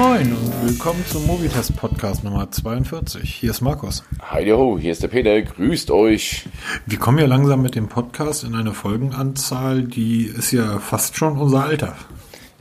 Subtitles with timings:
[0.00, 3.34] moin und willkommen zum Movitest Podcast Nummer 42.
[3.34, 4.02] Hier ist Markus.
[4.30, 6.46] Hi ho, hier ist der Peter, grüßt euch.
[6.86, 11.36] Wir kommen ja langsam mit dem Podcast in eine Folgenanzahl, die ist ja fast schon
[11.36, 11.96] unser Alter.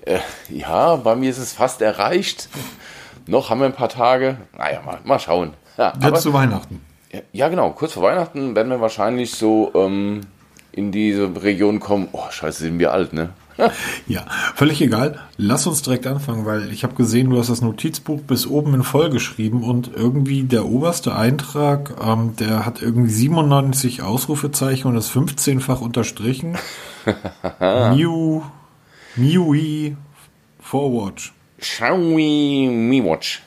[0.02, 0.20] Äh,
[0.50, 2.50] ja, bei mir ist es fast erreicht.
[3.25, 4.36] Noch haben wir ein paar Tage.
[4.57, 5.54] Naja, mal, mal schauen.
[5.78, 6.82] Ja, Jetzt zu Weihnachten.
[7.32, 7.69] Ja, genau.
[7.69, 10.21] Kurz vor Weihnachten werden wir wahrscheinlich so ähm,
[10.74, 12.10] in diese Region kommen.
[12.11, 13.29] Oh, scheiße, sind wir alt, ne?
[14.07, 15.19] ja, völlig egal.
[15.37, 18.83] Lass uns direkt anfangen, weil ich habe gesehen, du hast das Notizbuch bis oben in
[18.83, 25.11] voll geschrieben und irgendwie der oberste Eintrag, ähm, der hat irgendwie 97 Ausrufezeichen und ist
[25.11, 26.57] 15-fach unterstrichen.
[27.59, 28.43] New,
[29.15, 29.96] MIUI
[30.61, 31.33] Forwatch.
[31.60, 33.41] Xiaomi Mi Watch.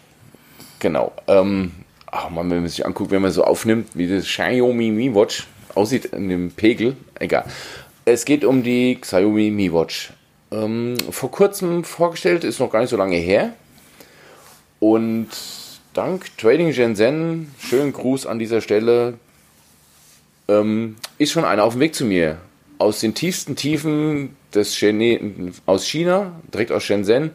[0.80, 1.12] Genau.
[1.28, 1.72] Ähm,
[2.10, 5.47] ach man, wenn man sich anguckt, wenn man so aufnimmt, wie das Xiaomi Mi Watch
[5.74, 7.44] aussieht in dem Pegel, egal.
[8.05, 10.12] Es geht um die Xiaomi Mi Watch.
[10.50, 13.53] Ähm, vor kurzem vorgestellt, ist noch gar nicht so lange her.
[14.81, 15.28] Und
[15.94, 19.14] dank Trading Shenzhen, schönen Gruß an dieser Stelle,
[20.48, 22.39] ähm, ist schon einer auf dem Weg zu mir.
[22.78, 27.31] Aus den tiefsten Tiefen des Chine aus China, direkt aus Shenzhen,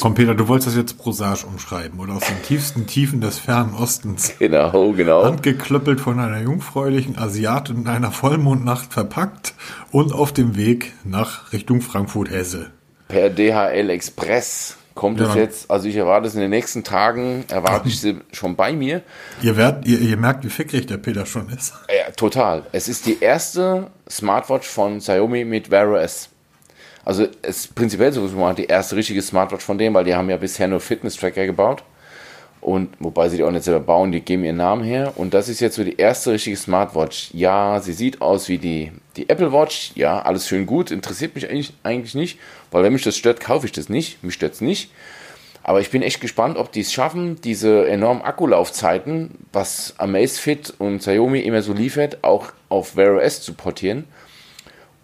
[0.00, 3.74] Komm, Peter, du wolltest das jetzt prosage umschreiben oder aus den tiefsten Tiefen des fernen
[3.74, 4.34] Ostens.
[4.38, 5.24] Genau, genau.
[5.24, 9.54] Handgeklöppelt von einer jungfräulichen Asiatin in einer Vollmondnacht verpackt
[9.90, 12.70] und auf dem Weg nach Richtung Frankfurt-Hesse.
[13.08, 15.28] Per DHL Express kommt ja.
[15.28, 18.72] es jetzt, also ich erwarte es in den nächsten Tagen, erwarte ich sie schon bei
[18.72, 19.02] mir.
[19.42, 21.74] Ihr, werdet, ihr, ihr merkt, wie fickrig der Peter schon ist.
[21.88, 22.64] Ja, total.
[22.72, 26.28] Es ist die erste Smartwatch von Xiaomi mit Wear OS.
[27.04, 30.30] Also es ist prinzipiell sowieso mal die erste richtige Smartwatch von denen, weil die haben
[30.30, 31.82] ja bisher nur Fitness-Tracker gebaut.
[32.60, 35.14] Und wobei sie die auch nicht selber bauen, die geben ihren Namen her.
[35.16, 37.30] Und das ist jetzt so die erste richtige Smartwatch.
[37.32, 39.90] Ja, sie sieht aus wie die, die Apple Watch.
[39.96, 40.92] Ja, alles schön gut.
[40.92, 42.38] Interessiert mich eigentlich, eigentlich nicht.
[42.70, 44.22] Weil wenn mich das stört, kaufe ich das nicht.
[44.22, 44.92] Mich stört es nicht.
[45.64, 50.98] Aber ich bin echt gespannt, ob die es schaffen, diese enormen Akkulaufzeiten, was Amazfit und
[50.98, 54.04] Xiaomi immer so liefert, auch auf Wear OS zu portieren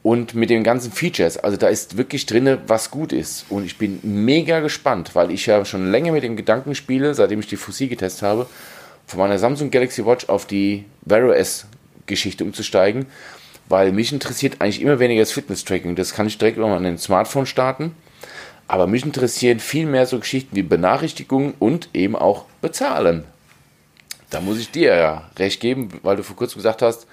[0.09, 1.37] und mit den ganzen Features.
[1.37, 3.45] Also da ist wirklich drin, was gut ist.
[3.51, 7.41] Und ich bin mega gespannt, weil ich ja schon länger mit dem Gedanken spiele, seitdem
[7.41, 8.47] ich die Fussi getestet habe,
[9.07, 11.67] von meiner Samsung Galaxy Watch auf die Wear OS
[12.07, 13.05] Geschichte umzusteigen,
[13.69, 15.95] weil mich interessiert eigentlich immer weniger das Fitness-Tracking.
[15.95, 17.95] Das kann ich direkt über mein Smartphone starten.
[18.67, 23.25] Aber mich interessieren viel mehr so Geschichten wie Benachrichtigungen und eben auch Bezahlen.
[24.31, 27.07] Da muss ich dir ja recht geben, weil du vor kurzem gesagt hast,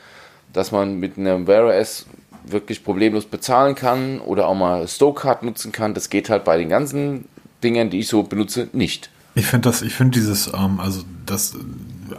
[0.54, 2.06] dass man mit einem Wear OS
[2.48, 5.94] wirklich problemlos bezahlen kann oder auch mal Stowcard nutzen kann.
[5.94, 7.26] Das geht halt bei den ganzen
[7.64, 9.10] Dingen, die ich so benutze, nicht.
[9.36, 11.56] Ich finde das, ich finde dieses, ähm, also das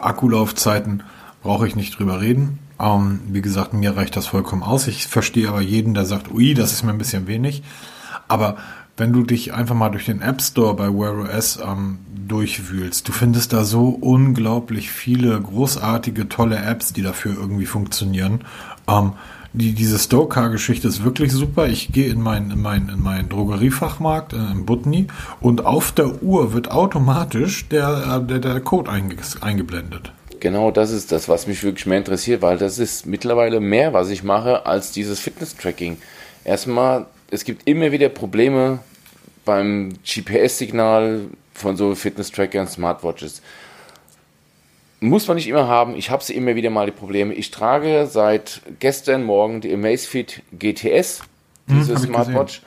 [0.01, 1.03] Akkulaufzeiten
[1.43, 2.59] brauche ich nicht drüber reden.
[2.79, 4.87] Ähm, wie gesagt, mir reicht das vollkommen aus.
[4.87, 7.63] Ich verstehe aber jeden, der sagt, ui, das ist mir ein bisschen wenig.
[8.29, 8.57] Aber
[8.97, 11.99] wenn du dich einfach mal durch den App Store bei Wear OS ähm,
[12.29, 18.41] durchwühlst, du findest da so unglaublich viele großartige, tolle Apps, die dafür irgendwie funktionieren.
[18.89, 19.13] Ähm,
[19.57, 21.67] die, diese Stoker-Geschichte ist wirklich super.
[21.67, 25.07] Ich gehe in meinen in mein, in mein Drogeriefachmarkt äh, in Butni
[25.41, 30.13] und auf der Uhr wird automatisch der, äh, der, der Code einge, eingeblendet.
[30.41, 34.11] Genau das ist das, was mich wirklich mehr interessiert, weil das ist mittlerweile mehr, was
[34.11, 35.97] ich mache, als dieses Fitness-Tracking.
[36.45, 38.81] Erstmal, es gibt immer wieder Probleme
[39.47, 41.23] beim GPS-Signal
[41.55, 43.41] von so Fitness-Trackern, Smartwatches.
[45.01, 45.95] Muss man nicht immer haben.
[45.95, 47.35] Ich habe sie immer wieder mal die Probleme.
[47.35, 51.21] Ich trage seit gestern Morgen die Amazfit GTS,
[51.67, 52.63] hm, diese hm, Smartwatch.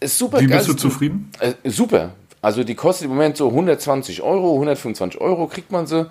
[0.00, 0.58] Ist super Wie geil.
[0.58, 1.30] bist du zufrieden?
[1.38, 2.10] Äh, super.
[2.40, 6.08] Also die kostet im Moment so 120 Euro, 125 Euro kriegt man sie.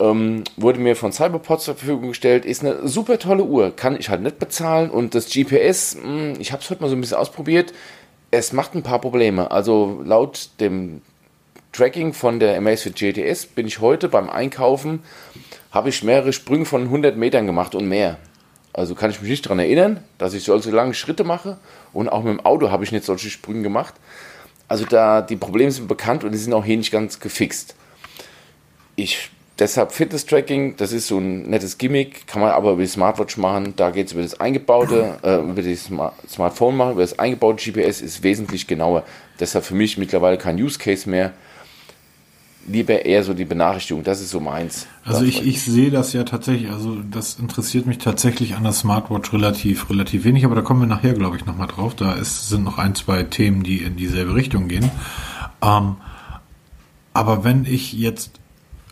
[0.00, 2.44] Ähm, wurde mir von Cyberpod zur Verfügung gestellt.
[2.44, 3.74] Ist eine super tolle Uhr.
[3.74, 4.90] Kann ich halt nicht bezahlen.
[4.90, 7.72] Und das GPS, mh, hm, ich habe es heute mal so ein bisschen ausprobiert.
[8.30, 9.50] Es macht ein paar Probleme.
[9.50, 11.02] Also laut dem
[11.78, 15.04] Tracking von der Amazfit GTS bin ich heute beim Einkaufen,
[15.70, 18.16] habe ich mehrere Sprünge von 100 Metern gemacht und mehr.
[18.72, 21.56] Also kann ich mich nicht daran erinnern, dass ich solche lange Schritte mache
[21.92, 23.94] und auch mit dem Auto habe ich nicht solche Sprünge gemacht.
[24.66, 27.76] Also da die Probleme sind bekannt und die sind auch hier nicht ganz gefixt.
[28.96, 33.36] Ich deshalb Fitness-Tracking, das ist so ein nettes Gimmick, kann man aber über die Smartwatch
[33.36, 33.74] machen.
[33.76, 37.70] Da geht es über das eingebaute, äh, über das Smart Smartphone machen, über das eingebaute
[37.70, 39.04] GPS ist wesentlich genauer.
[39.38, 41.34] Deshalb für mich mittlerweile kein Use Case mehr
[42.68, 44.04] lieber eher so die Benachrichtigung.
[44.04, 44.86] Das ist so meins.
[45.04, 49.32] Also ich, ich sehe das ja tatsächlich, also das interessiert mich tatsächlich an der Smartwatch
[49.32, 51.94] relativ, relativ wenig, aber da kommen wir nachher, glaube ich, nochmal drauf.
[51.94, 54.90] Da ist, sind noch ein, zwei Themen, die in dieselbe Richtung gehen.
[55.62, 55.96] Ähm,
[57.12, 58.38] aber wenn ich jetzt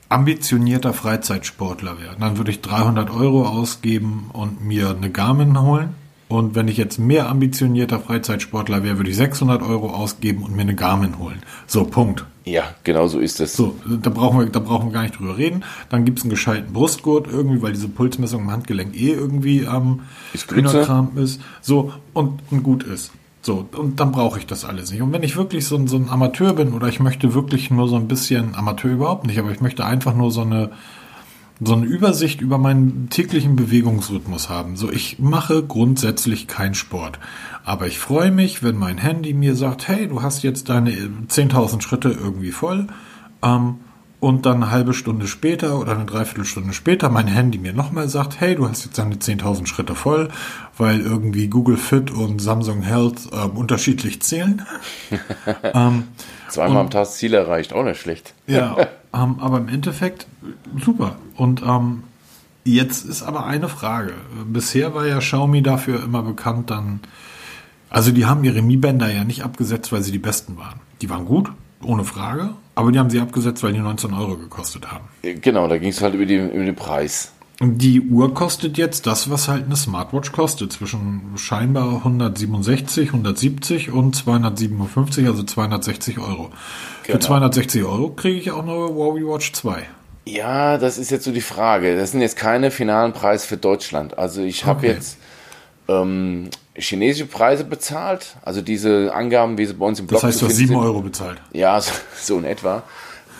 [0.08, 5.94] ambitionierter Freizeitsportler wäre, dann würde ich 300 Euro ausgeben und mir eine Garmin holen.
[6.28, 10.62] Und wenn ich jetzt mehr ambitionierter Freizeitsportler wäre, würde ich 600 Euro ausgeben und mir
[10.62, 11.40] eine Garmin holen.
[11.67, 12.25] So, Punkt.
[12.44, 13.55] Ja, genau so ist es.
[13.56, 15.64] So, da brauchen wir, da brauchen wir gar nicht drüber reden.
[15.88, 20.02] Dann gibt's einen gescheiten Brustgurt irgendwie, weil diese Pulsmessung im Handgelenk eh irgendwie am
[20.55, 21.40] ähm, Kram ist.
[21.61, 23.12] So, und, und gut ist.
[23.43, 25.02] So, und dann brauche ich das alles nicht.
[25.02, 27.94] Und wenn ich wirklich so, so ein Amateur bin oder ich möchte wirklich nur so
[27.94, 30.73] ein bisschen, Amateur überhaupt nicht, aber ich möchte einfach nur so eine,
[31.61, 34.76] so eine Übersicht über meinen täglichen Bewegungsrhythmus haben.
[34.76, 37.19] So, ich mache grundsätzlich keinen Sport.
[37.64, 41.81] Aber ich freue mich, wenn mein Handy mir sagt, hey, du hast jetzt deine 10.000
[41.81, 42.88] Schritte irgendwie voll.
[43.43, 43.76] Ähm,
[44.18, 48.40] und dann eine halbe Stunde später oder eine Dreiviertelstunde später mein Handy mir nochmal sagt,
[48.40, 50.28] hey, du hast jetzt deine 10.000 Schritte voll,
[50.78, 54.62] weil irgendwie Google Fit und Samsung Health ähm, unterschiedlich zählen.
[55.62, 56.04] ähm,
[56.48, 58.34] Zweimal am Tag Ziel erreicht, auch nicht schlecht.
[58.46, 58.76] ja,
[59.14, 60.26] ähm, aber im Endeffekt
[60.82, 61.16] super.
[61.36, 62.04] Und ähm,
[62.64, 64.14] jetzt ist aber eine Frage.
[64.46, 67.00] Bisher war ja Xiaomi dafür immer bekannt, dann,
[67.90, 70.80] also die haben ihre Mi-Bänder ja nicht abgesetzt, weil sie die besten waren.
[71.02, 71.50] Die waren gut,
[71.87, 75.05] ohne Frage, aber die haben sie abgesetzt, weil die 19 Euro gekostet haben.
[75.23, 77.33] Genau, da ging es halt über, die, über den Preis.
[77.59, 84.15] Die Uhr kostet jetzt das, was halt eine Smartwatch kostet, zwischen scheinbar 167, 170 und
[84.15, 86.50] 257, also 260 Euro.
[87.05, 87.19] Genau.
[87.19, 89.85] Für 260 Euro kriege ich auch eine Huawei Watch 2.
[90.27, 91.97] Ja, das ist jetzt so die Frage.
[91.97, 94.19] Das sind jetzt keine finalen Preise für Deutschland.
[94.19, 94.88] Also ich habe okay.
[94.88, 95.17] jetzt
[95.88, 100.43] ähm, chinesische Preise bezahlt, also diese Angaben, wie sie bei uns im Blog Das heißt,
[100.43, 101.40] du hast 7 Euro bezahlt.
[101.52, 102.82] Ja, so, so in etwa.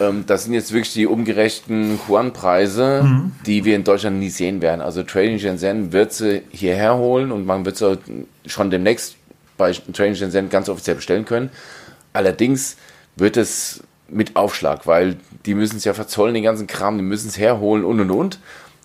[0.01, 3.33] Ähm, das sind jetzt wirklich die umgerechten Yuan-Preise, mhm.
[3.47, 4.81] die wir in Deutschland nie sehen werden.
[4.81, 7.99] Also Trading Shenzhen wird sie hierher holen und man wird sie
[8.47, 9.17] schon demnächst
[9.57, 11.51] bei Trading Shenzhen ganz offiziell bestellen können.
[12.13, 12.77] Allerdings
[13.17, 15.17] wird es mit Aufschlag, weil
[15.47, 18.39] die müssen es ja verzollen, den ganzen Kram, die müssen es herholen und und und.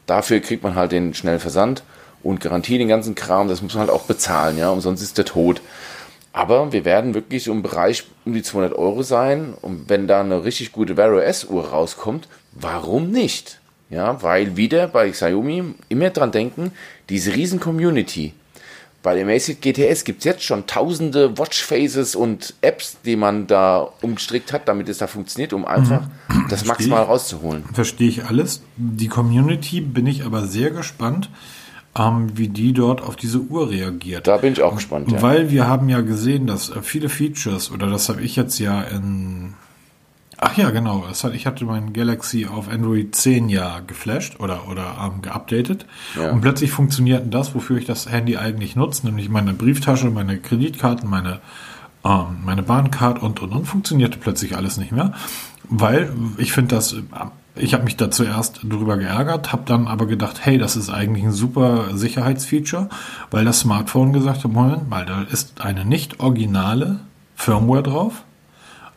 [0.07, 1.83] Dafür kriegt man halt den schnellen Versand
[2.23, 5.17] und Garantie, den ganzen Kram, das muss man halt auch bezahlen, ja, und sonst ist
[5.17, 5.61] der tot.
[6.33, 9.53] Aber wir werden wirklich im Bereich um die 200 Euro sein.
[9.61, 13.59] Und wenn da eine richtig gute Vero S-Uhr rauskommt, warum nicht?
[13.89, 16.71] Ja, weil wieder bei Xiaomi immer dran denken,
[17.09, 18.33] diese riesen Community.
[19.03, 23.89] Bei dem Amazfit GTS gibt es jetzt schon tausende Watchfaces und Apps, die man da
[24.01, 26.45] umgestrickt hat, damit es da funktioniert, um einfach mhm.
[26.49, 27.65] das maximal rauszuholen.
[27.73, 28.61] Verstehe ich alles.
[28.77, 31.29] Die Community bin ich aber sehr gespannt
[31.97, 34.27] ähm, wie die dort auf diese Uhr reagiert.
[34.27, 35.11] Da bin ich auch gespannt.
[35.11, 35.21] Ja.
[35.21, 38.81] Weil wir haben ja gesehen, dass äh, viele Features, oder das habe ich jetzt ja
[38.81, 39.53] in
[40.43, 41.05] Ach ja, genau.
[41.33, 45.85] ich hatte mein Galaxy auf Android 10 ja geflasht oder, oder ähm, geupdatet.
[46.19, 46.31] Ja.
[46.31, 51.07] Und plötzlich funktioniert das, wofür ich das Handy eigentlich nutze, nämlich meine Brieftasche, meine Kreditkarten,
[51.07, 51.41] meine,
[52.03, 55.13] ähm, meine Bahncard und, und, und funktionierte plötzlich alles nicht mehr.
[55.69, 56.95] Weil ich finde das
[57.55, 61.25] ich habe mich da zuerst drüber geärgert, habe dann aber gedacht, hey, das ist eigentlich
[61.25, 62.89] ein super Sicherheitsfeature,
[63.29, 67.01] weil das Smartphone gesagt hat, Moment mal, da ist eine nicht originale
[67.35, 68.23] Firmware drauf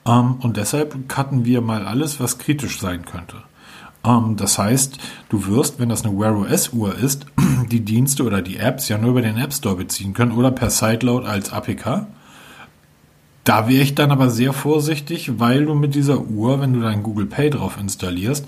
[0.06, 3.36] ähm, und deshalb cutten wir mal alles, was kritisch sein könnte.
[4.04, 4.98] Ähm, das heißt,
[5.30, 7.26] du wirst, wenn das eine Wear OS Uhr ist,
[7.70, 10.70] die Dienste oder die Apps ja nur über den App Store beziehen können oder per
[10.70, 12.06] Sideload als APK.
[13.44, 17.02] Da wäre ich dann aber sehr vorsichtig, weil du mit dieser Uhr, wenn du dein
[17.02, 18.46] Google Pay drauf installierst,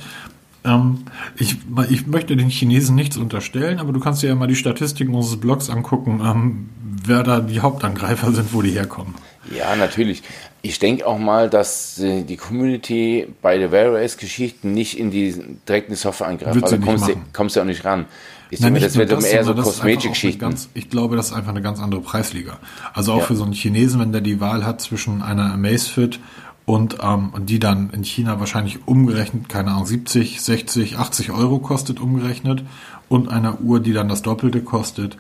[0.64, 1.04] ähm,
[1.36, 1.56] ich,
[1.90, 5.38] ich möchte den Chinesen nichts unterstellen, aber du kannst dir ja mal die Statistiken unseres
[5.38, 6.70] Blogs angucken, ähm,
[7.04, 9.14] wer da die Hauptangreifer sind, wo die herkommen.
[9.54, 10.22] Ja, natürlich.
[10.62, 15.10] Ich denke auch mal, dass äh, die Community bei der Wear OS Geschichten nicht in
[15.10, 15.36] die
[15.68, 16.62] direkten Software eingreift.
[16.62, 18.06] Also kommst du, kommst du auch nicht ran.
[18.50, 20.54] Ich Nein, denke, das wird das, eher so Kosmetik-Geschichten.
[20.74, 22.58] Ich glaube, das ist einfach eine ganz andere Preisliga.
[22.94, 23.24] Also auch ja.
[23.24, 26.20] für so einen Chinesen, wenn der die Wahl hat zwischen einer Amazfit
[26.64, 32.00] und ähm, die dann in China wahrscheinlich umgerechnet, keine Ahnung, 70, 60, 80 Euro kostet
[32.00, 32.64] umgerechnet
[33.08, 35.16] und einer Uhr, die dann das Doppelte kostet.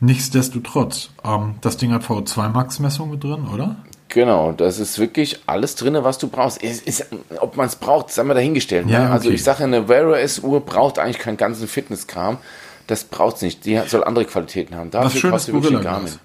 [0.00, 3.76] Nichtsdestotrotz, ähm, das Ding hat VO2 Max-Messung mit drin, oder?
[4.08, 6.62] Genau, das ist wirklich alles drin, was du brauchst.
[6.62, 7.06] Ist, ist,
[7.40, 8.86] ob man es braucht, sei mal dahingestellt.
[8.86, 8.92] Ne?
[8.92, 9.12] Ja, okay.
[9.12, 12.38] Also ich sage, eine Wear OS-Uhr braucht eigentlich keinen ganzen Fitnesskram.
[12.86, 13.66] Das braucht es nicht.
[13.66, 14.90] Die soll andere Qualitäten haben.
[14.90, 16.18] Dafür was schönes Gorilla Glas.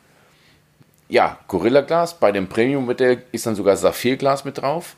[1.10, 2.18] Ja, Gorilla Glas.
[2.18, 4.96] Bei dem Premium-Modell ist dann sogar Saphir-Glas mit drauf.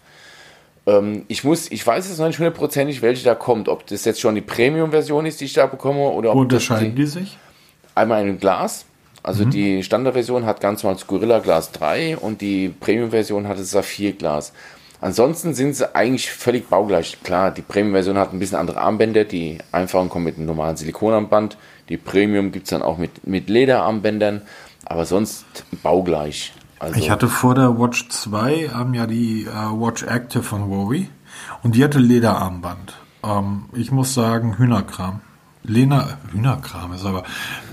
[0.85, 3.67] Ähm, ich muss, ich weiß jetzt noch nicht hundertprozentig, welche da kommt.
[3.67, 7.01] Ob das jetzt schon die Premium-Version ist, die ich da bekomme, oder ob unterscheiden die,
[7.01, 7.37] die sich?
[7.95, 8.85] Einmal ein Glas
[9.25, 9.49] also mhm.
[9.49, 14.53] die Standardversion hat ganz normal Gorilla Glas 3 und die Premium-Version hat das Saphir-Glas.
[15.01, 17.17] Ansonsten sind sie eigentlich völlig baugleich.
[17.23, 21.57] Klar, die Premium-Version hat ein bisschen andere Armbänder, die einfachen kommen mit einem normalen Silikonarmband.
[21.89, 24.43] Die Premium gibt es dann auch mit, mit Lederarmbändern,
[24.85, 25.45] aber sonst
[25.81, 26.53] baugleich.
[26.77, 31.09] Also ich hatte vor der Watch 2 ähm, ja die äh, Watch Active von Huawei
[31.63, 32.93] und die hatte Lederarmband.
[33.23, 35.21] Ähm, ich muss sagen, Hühnerkram.
[35.67, 37.23] Lena, Hühnerkram ist aber,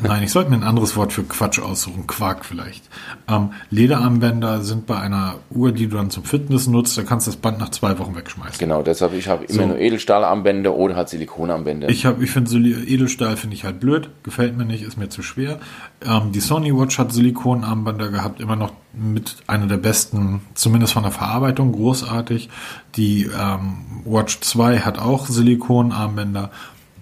[0.03, 2.89] nein, ich sollte mir ein anderes Wort für Quatsch aussuchen, Quark vielleicht.
[3.29, 7.31] Ähm, Lederarmbänder sind bei einer Uhr, die du dann zum Fitness nutzt, da kannst du
[7.31, 8.59] das Band nach zwei Wochen wegschmeißen.
[8.59, 9.67] Genau, deshalb, ich habe immer So.
[9.69, 11.89] nur Edelstahlarmbände oder halt Silikonarmbände.
[11.89, 15.23] Ich habe, ich finde Edelstahl finde ich halt blöd, gefällt mir nicht, ist mir zu
[15.23, 15.59] schwer.
[16.05, 21.03] Ähm, die Sony Watch hat Silikonarmbänder gehabt, immer noch mit einer der besten, zumindest von
[21.03, 22.51] der Verarbeitung, großartig.
[22.97, 26.51] Die ähm, Watch 2 hat auch Silikonarmbänder.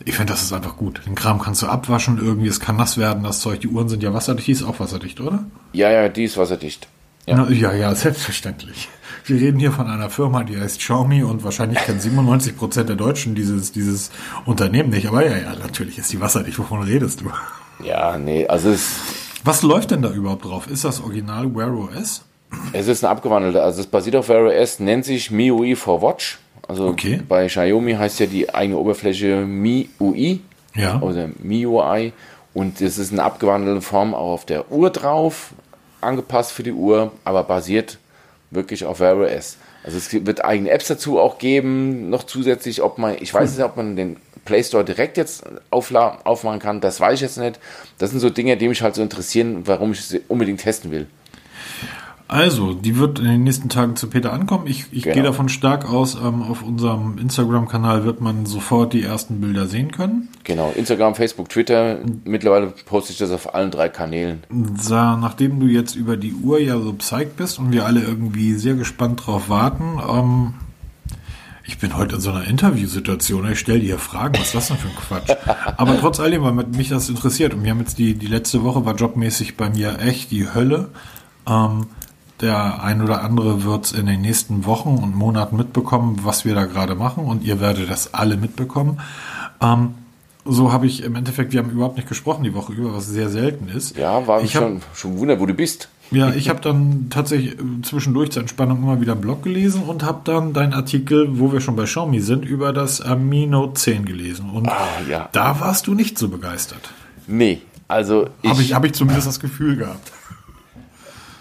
[0.04, 1.02] Ich finde, das ist einfach gut.
[1.07, 3.61] Den Kram kannst du abwaschen irgendwie, es kann nass werden, das Zeug.
[3.61, 5.45] Die Uhren sind ja wasserdicht, die ist auch wasserdicht, oder?
[5.73, 6.88] ja, ja, die ist wasserdicht.
[7.26, 7.45] Ja.
[7.45, 8.88] Ja, ja, ja selbstverständlich.
[9.26, 12.97] Wir reden hier von einer Firma, die heißt Xiaomi und wahrscheinlich kennen 97 Prozent der
[12.97, 14.11] Deutschen dieses, dieses
[14.47, 15.07] Unternehmen nicht.
[15.07, 16.59] Aber ja, ja, natürlich ist die wasserdicht.
[16.59, 17.30] Wovon redest du?
[17.85, 18.97] Ja, nee, also es,
[19.45, 20.66] Was läuft denn da überhaupt drauf?
[20.66, 22.23] Ist das Original Wear OS?
[22.73, 26.38] es ist eine abgewandelte, also es basiert auf Wear OS, nennt sich MIUI for Watch.
[26.71, 27.21] Also Okay.
[27.29, 30.41] bei Xiaomi heißt ja die eigene Oberfläche MIUI
[30.77, 31.00] Ja.
[31.00, 32.12] oder MIUI
[32.55, 35.50] und es ist eine abgewandelte Form auch auf der Uhr drauf,
[36.00, 37.99] angepasst für die Uhr, aber basiert
[38.53, 39.57] wirklich auf Wear OS.
[39.83, 43.65] Also es wird eigene Apps dazu auch geben, noch zusätzlich, ob man, ich weiß nicht,
[43.65, 47.59] ob man den Play Store direkt jetzt aufmachen kann, das weiß ich jetzt nicht.
[47.99, 51.07] Das sind so Dinge, die mich halt so interessieren, warum ich sie unbedingt testen will.
[52.33, 54.69] Also, die wird in den nächsten Tagen zu Peter ankommen.
[54.69, 55.15] Ich, ich Genau.
[55.15, 59.91] gehe davon stark aus, ähm, auf unserem Instagram-Kanal wird man sofort die ersten Bilder sehen
[59.91, 60.29] können.
[60.45, 61.99] Genau, Instagram, Facebook, Twitter.
[62.25, 64.45] Mittlerweile poste ich das auf allen drei Kanälen.
[64.81, 68.55] Sa, nachdem du jetzt über die Uhr ja so psyched bist und wir alle irgendwie
[68.55, 70.55] sehr gespannt drauf warten, ähm,
[71.67, 74.77] ich bin heute in so einer Interviewsituation, ich stelle dir Fragen, was ist das denn
[74.77, 75.37] für ein Quatsch?
[75.77, 78.85] Aber trotz alledem, weil mich das interessiert und wir haben jetzt die, die letzte Woche
[78.85, 80.91] war jobmäßig bei mir echt die Hölle.
[81.49, 81.87] Ähm,
[82.41, 86.55] der ein oder andere wird es in den nächsten Wochen und Monaten mitbekommen, was wir
[86.55, 89.01] da gerade machen und ihr werdet das alle mitbekommen.
[89.61, 89.95] Ähm,
[90.47, 93.29] so habe ich im Endeffekt, wir haben überhaupt nicht gesprochen die Woche über, was sehr
[93.29, 93.97] selten ist.
[93.97, 95.91] Ja, war ich ich hab- schon, schon Wunder, wo du bist.
[96.11, 100.03] ja, ich habe dann tatsächlich äh, zwischendurch zur Entspannung immer wieder einen Blog gelesen und
[100.03, 104.07] habe dann deinen Artikel, wo wir schon bei Xiaomi sind, über das Mi Note 10
[104.07, 104.49] gelesen.
[104.49, 105.29] Und Ah, ja.
[105.33, 106.91] da warst du nicht so begeistert.
[107.27, 110.11] Nee, also ich, Habe ich, hab ich zumindest das Gefühl gehabt.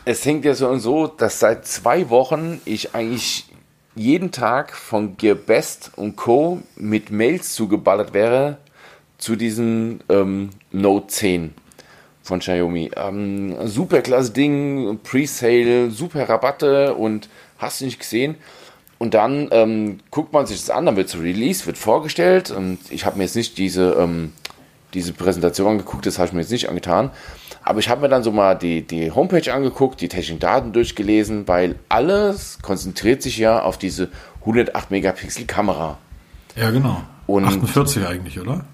[0.10, 3.46] Es hängt ja so und so, dass seit zwei Wochen ich eigentlich
[3.94, 6.64] jeden Tag von Gearbest und Co.
[6.76, 8.58] mit Mails zugeballert wäre
[9.20, 11.54] zu diesem ähm, Note 10
[12.24, 12.90] von Xiaomi.
[12.96, 18.34] Ähm, super klasse Ding, Presale, super Rabatte und hast du nicht gesehen.
[18.98, 22.80] Und dann ähm, guckt man sich das an, dann wird es Release, wird vorgestellt und
[22.90, 24.34] ich habe mir jetzt nicht diese, ähm,
[24.96, 27.12] diese Präsentation angeguckt, das habe ich mir jetzt nicht angetan.
[27.70, 31.48] Aber ich habe mir dann so mal die, die Homepage angeguckt, die technischen Daten durchgelesen,
[31.48, 34.10] weil alles konzentriert sich ja auf diese
[34.40, 36.00] 108 Megapixel Kamera.
[36.56, 37.04] Ja, genau.
[37.28, 38.66] Und- 48 eigentlich, oder?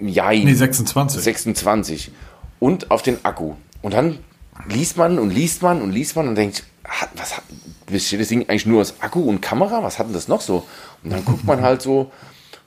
[0.00, 0.42] Jein.
[0.42, 1.22] Nee, 26.
[1.22, 2.10] 26.
[2.58, 3.52] Und auf den Akku.
[3.82, 4.18] Und dann
[4.68, 6.64] liest man und liest man und liest man und denkt,
[7.14, 7.44] was hat,
[7.86, 9.84] besteht das Ding eigentlich nur aus Akku und Kamera?
[9.84, 10.66] Was hat denn das noch so?
[11.04, 12.10] Und dann guckt man halt so,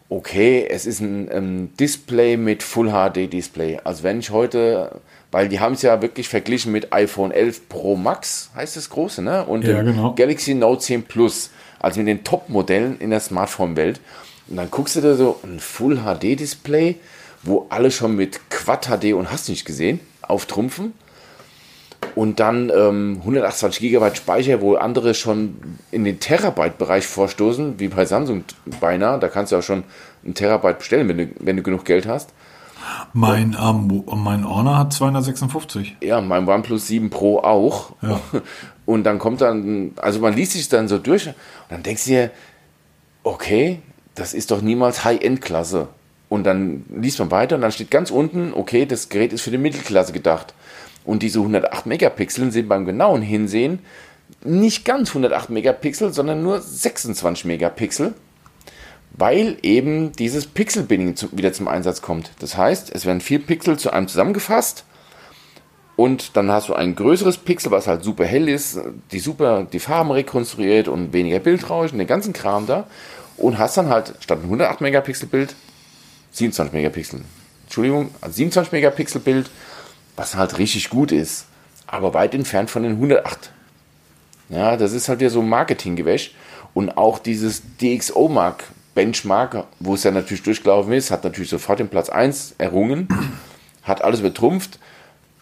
[0.10, 3.80] okay, es ist ein ähm, Display mit Full HD Display.
[3.84, 5.00] Also wenn ich heute,
[5.32, 9.22] weil die haben es ja wirklich verglichen mit iPhone 11 Pro Max, heißt das große,
[9.22, 9.46] ne?
[9.46, 10.14] Und Ja, genau.
[10.16, 14.02] Galaxy Note 10 Plus, also mit den Top-Modellen in der Smartphone-Welt.
[14.48, 16.96] Und dann guckst du da so ein Full HD Display,
[17.44, 20.94] wo alle schon mit Quad HD und hast nicht gesehen, auftrumpfen.
[22.20, 25.56] Und dann ähm, 128 GB Speicher, wo andere schon
[25.90, 28.44] in den Terabyte-Bereich vorstoßen, wie bei Samsung
[28.82, 29.20] beinahe.
[29.20, 29.86] Da kannst du auch schon
[30.26, 32.34] einen Terabyte bestellen, wenn du, wenn du genug Geld hast.
[33.14, 35.96] Mein, ähm, mein Honor hat 256.
[36.02, 37.94] Ja, mein OnePlus 7 Pro auch.
[38.02, 38.20] Ja.
[38.86, 41.36] Und dann kommt dann, also man liest sich dann so durch und
[41.70, 42.32] dann denkst du dir,
[43.24, 43.80] okay,
[44.16, 45.88] das ist doch niemals High-End-Klasse.
[46.28, 49.52] Und dann liest man weiter und dann steht ganz unten, okay, das Gerät ist für
[49.52, 50.54] die Mittelklasse gedacht.
[51.06, 53.80] Und diese 108 Megapixel sind beim genauen Hinsehen
[54.44, 58.14] nicht ganz 108 Megapixel, sondern nur 26 Megapixel,
[59.12, 62.32] weil eben dieses Pixel-Binning wieder zum Einsatz kommt.
[62.40, 64.86] Das heißt, es werden vier Pixel zu einem zusammengefasst
[66.00, 68.80] und dann hast du ein größeres Pixel, was halt super hell ist,
[69.12, 72.88] die super die Farben rekonstruiert und weniger Bildrauschen, den ganzen Kram da.
[73.36, 75.56] Und hast dann halt statt ein 108 Megapixel Bild
[76.32, 77.20] 27 Megapixel.
[77.66, 79.50] Entschuldigung, also 27 Megapixel Bild,
[80.20, 81.46] was halt richtig gut ist,
[81.88, 83.52] aber weit entfernt von den 108.
[84.50, 86.34] Ja, das ist halt wieder so ein Marketinggewäsch.
[86.74, 91.88] Und auch dieses DxO-Mark Benchmark, wo es ja natürlich durchgelaufen ist, hat natürlich sofort den
[91.88, 93.08] Platz 1 errungen,
[93.84, 94.78] hat alles übertrumpft.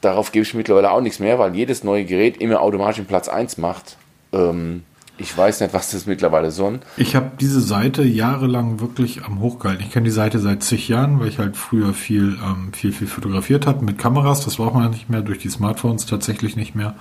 [0.01, 3.29] Darauf gebe ich mittlerweile auch nichts mehr, weil jedes neue Gerät immer automatisch den Platz
[3.29, 3.97] 1 macht.
[4.31, 4.83] Ähm,
[5.19, 6.79] Ich weiß nicht, was das mittlerweile soll.
[6.95, 9.83] Ich habe diese Seite jahrelang wirklich am hochgehalten.
[9.85, 13.07] Ich kenne die Seite seit zig Jahren, weil ich halt früher viel, ähm, viel, viel
[13.07, 14.45] fotografiert habe mit Kameras.
[14.45, 16.95] Das braucht man nicht mehr, durch die Smartphones tatsächlich nicht mehr.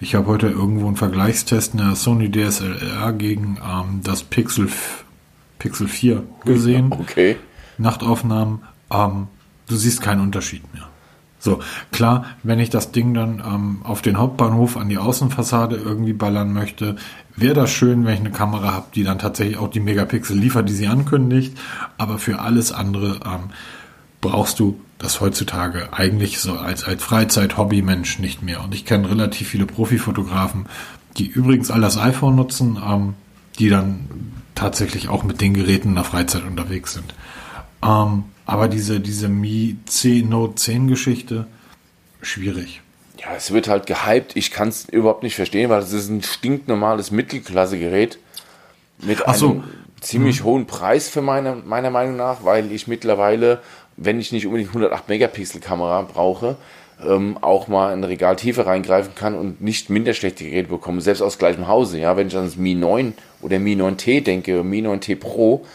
[0.00, 4.68] Ich habe heute irgendwo einen Vergleichstest einer Sony DSLR gegen ähm, das Pixel,
[5.58, 6.92] Pixel 4 gesehen.
[6.92, 7.36] Okay.
[7.78, 8.60] Nachtaufnahmen.
[8.92, 9.28] Ähm,
[9.68, 10.88] du siehst keinen Unterschied mehr.
[11.46, 11.60] So,
[11.92, 16.52] klar, wenn ich das Ding dann ähm, auf den Hauptbahnhof an die Außenfassade irgendwie ballern
[16.52, 16.96] möchte,
[17.36, 20.68] wäre das schön, wenn ich eine Kamera habe, die dann tatsächlich auch die Megapixel liefert,
[20.68, 21.56] die sie ankündigt.
[21.98, 23.50] Aber für alles andere ähm,
[24.20, 28.64] brauchst du das heutzutage eigentlich so als, als Freizeit-Hobby-Mensch nicht mehr.
[28.64, 30.66] Und ich kenne relativ viele Profifotografen,
[31.16, 33.14] die übrigens all das iPhone nutzen, ähm,
[33.60, 34.00] die dann
[34.56, 37.14] tatsächlich auch mit den Geräten in der Freizeit unterwegs sind.
[37.84, 41.46] Ähm, aber diese, diese Mi 10 Note 10 Geschichte,
[42.22, 42.80] schwierig.
[43.18, 44.36] Ja, es wird halt gehypt.
[44.36, 48.18] Ich kann es überhaupt nicht verstehen, weil es ist ein stinknormales Mittelklasse-Gerät
[48.98, 49.50] mit Ach so.
[49.50, 49.64] einem
[50.00, 53.60] ziemlich hohen Preis für meine, meiner Meinung nach, weil ich mittlerweile,
[53.96, 56.56] wenn ich nicht unbedingt 108 Megapixel Kamera brauche,
[57.04, 61.20] ähm, auch mal in Regal tiefer reingreifen kann und nicht minder schlechte Geräte bekomme, selbst
[61.20, 61.98] aus gleichem Hause.
[61.98, 65.66] Ja, wenn ich an das Mi 9 oder Mi 9T denke, Mi 9T Pro,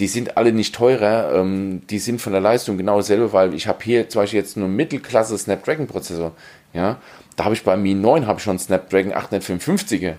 [0.00, 3.68] die sind alle nicht teurer, ähm, die sind von der Leistung genau dasselbe, weil ich
[3.68, 6.32] habe hier zum Beispiel jetzt nur Mittelklasse Snapdragon Prozessor,
[6.72, 6.96] ja,
[7.36, 10.14] da habe ich bei Mi 9 habe ich schon Snapdragon 855er,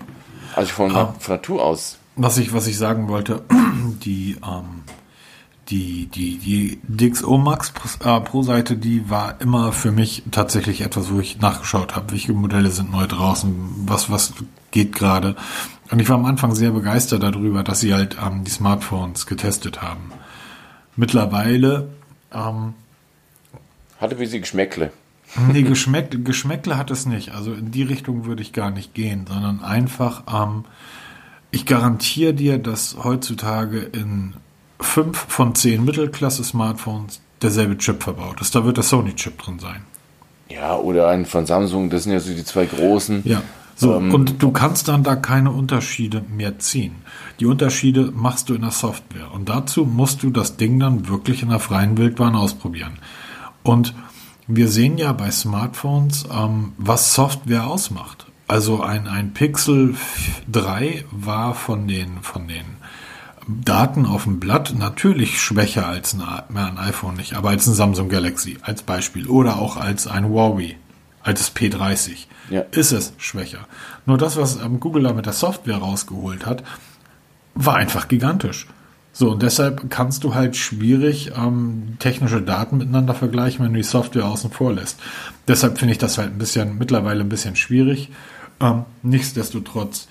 [0.54, 1.14] also von, Ah.
[1.18, 1.98] von Natur aus.
[2.16, 3.42] Was ich, was ich sagen wollte,
[4.04, 4.84] die, ähm,
[5.68, 7.72] die, die, die DxO Max
[8.04, 12.32] äh, Pro Seite, die war immer für mich tatsächlich etwas, wo ich nachgeschaut habe, welche
[12.32, 13.54] Modelle sind neu draußen,
[13.86, 14.34] was, was
[14.70, 15.36] geht gerade.
[15.92, 19.82] Und ich war am Anfang sehr begeistert darüber, dass sie halt ähm, die Smartphones getestet
[19.82, 20.10] haben.
[20.96, 21.90] Mittlerweile,
[22.32, 22.72] ähm,
[24.00, 24.90] Hatte wie sie Geschmäckle.
[25.52, 27.34] Nee, Geschmäck, Geschmäckle hat es nicht.
[27.34, 30.64] Also in die Richtung würde ich gar nicht gehen, sondern einfach, ähm,
[31.50, 34.32] ich garantiere dir, dass heutzutage in
[34.80, 38.54] fünf von zehn Mittelklasse-Smartphones derselbe Chip verbaut ist.
[38.54, 39.82] Da wird der Sony-Chip drin sein.
[40.48, 43.22] Ja, oder einen von Samsung, das sind ja so die zwei großen.
[43.26, 43.42] Ja.
[43.82, 46.94] So, Ähm, und du kannst dann da keine Unterschiede mehr ziehen.
[47.40, 49.32] Die Unterschiede machst du in der Software.
[49.34, 52.98] Und dazu musst du das Ding dann wirklich in der freien Wildbahn ausprobieren.
[53.64, 53.94] Und
[54.46, 58.26] wir sehen ja bei Smartphones, ähm, was Software ausmacht.
[58.46, 59.96] Also ein, ein Pixel
[60.50, 62.64] 3 war von den, von den
[63.48, 66.22] Daten auf dem Blatt natürlich schwächer als ein,
[66.56, 70.76] ein iPhone nicht, aber als ein Samsung Galaxy als Beispiel oder auch als ein Huawei,
[71.22, 72.62] als das P30 Ja.
[72.72, 73.66] ist es schwächer.
[74.06, 76.62] Nur das, was Google da mit der Software rausgeholt hat,
[77.54, 78.66] war einfach gigantisch.
[79.14, 83.84] So, und deshalb kannst du halt schwierig ähm, technische Daten miteinander vergleichen, wenn du die
[83.84, 84.98] Software außen vor lässt.
[85.46, 88.08] Deshalb finde ich das halt ein bisschen, mittlerweile ein bisschen schwierig.
[88.60, 90.08] Ähm, nichtsdestotrotz,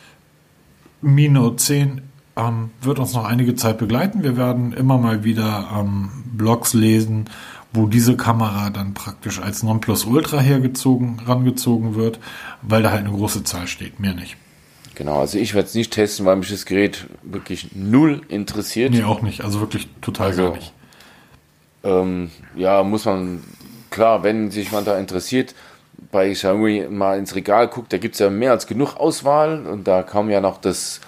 [1.01, 2.01] Mi Note 10
[2.35, 4.21] ähm, wird uns noch einige Zeit begleiten.
[4.21, 7.25] Wir werden immer mal wieder ähm, Blogs lesen,
[7.73, 12.19] wo diese Kamera dann praktisch als Nonplusultra hergezogen, rangezogen wird,
[12.61, 14.37] weil da halt eine große Zahl steht, mehr nicht.
[14.95, 18.91] Genau, also ich werde es nicht testen, weil mich das Gerät wirklich null interessiert.
[18.91, 19.41] Nee, auch nicht.
[19.43, 20.73] Also wirklich total Also, gar nicht.
[21.83, 23.41] Ähm, ja, muss man,
[23.89, 25.55] klar, wenn sich man da interessiert,
[26.11, 29.87] bei Xiaomi mal ins Regal guckt, da gibt es ja mehr als genug Auswahl und
[29.87, 30.99] da kam ja noch das,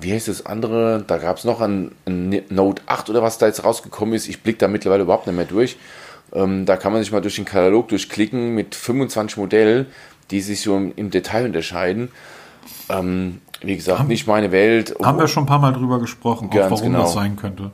[0.00, 3.46] wie heißt das andere, da gab es noch ein, ein Note 8 oder was da
[3.46, 5.76] jetzt rausgekommen ist, ich blicke da mittlerweile überhaupt nicht mehr durch.
[6.32, 9.86] Ähm, da kann man sich mal durch den Katalog durchklicken mit 25 Modellen,
[10.30, 12.10] die sich so im, im Detail unterscheiden.
[12.88, 14.94] Ähm, wie gesagt, nicht meine Welt.
[15.02, 17.02] Haben wir schon ein paar Mal drüber gesprochen, auch warum genau.
[17.02, 17.72] das sein könnte.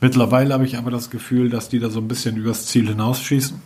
[0.00, 3.60] Mittlerweile habe ich aber das Gefühl, dass die da so ein bisschen übers Ziel hinausschießen.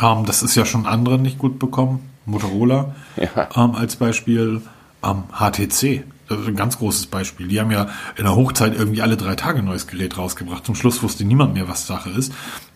[0.00, 2.08] Ähm, das ist ja schon andere nicht gut bekommen.
[2.24, 3.48] Motorola Ja.
[3.56, 4.62] ähm, als Beispiel.
[5.04, 7.48] Ähm, HTC, ein ganz großes Beispiel.
[7.48, 10.66] Die haben ja in der Hochzeit irgendwie alle drei Tage ein neues Gerät rausgebracht.
[10.66, 12.32] Zum Schluss wusste niemand mehr, was Sache ist.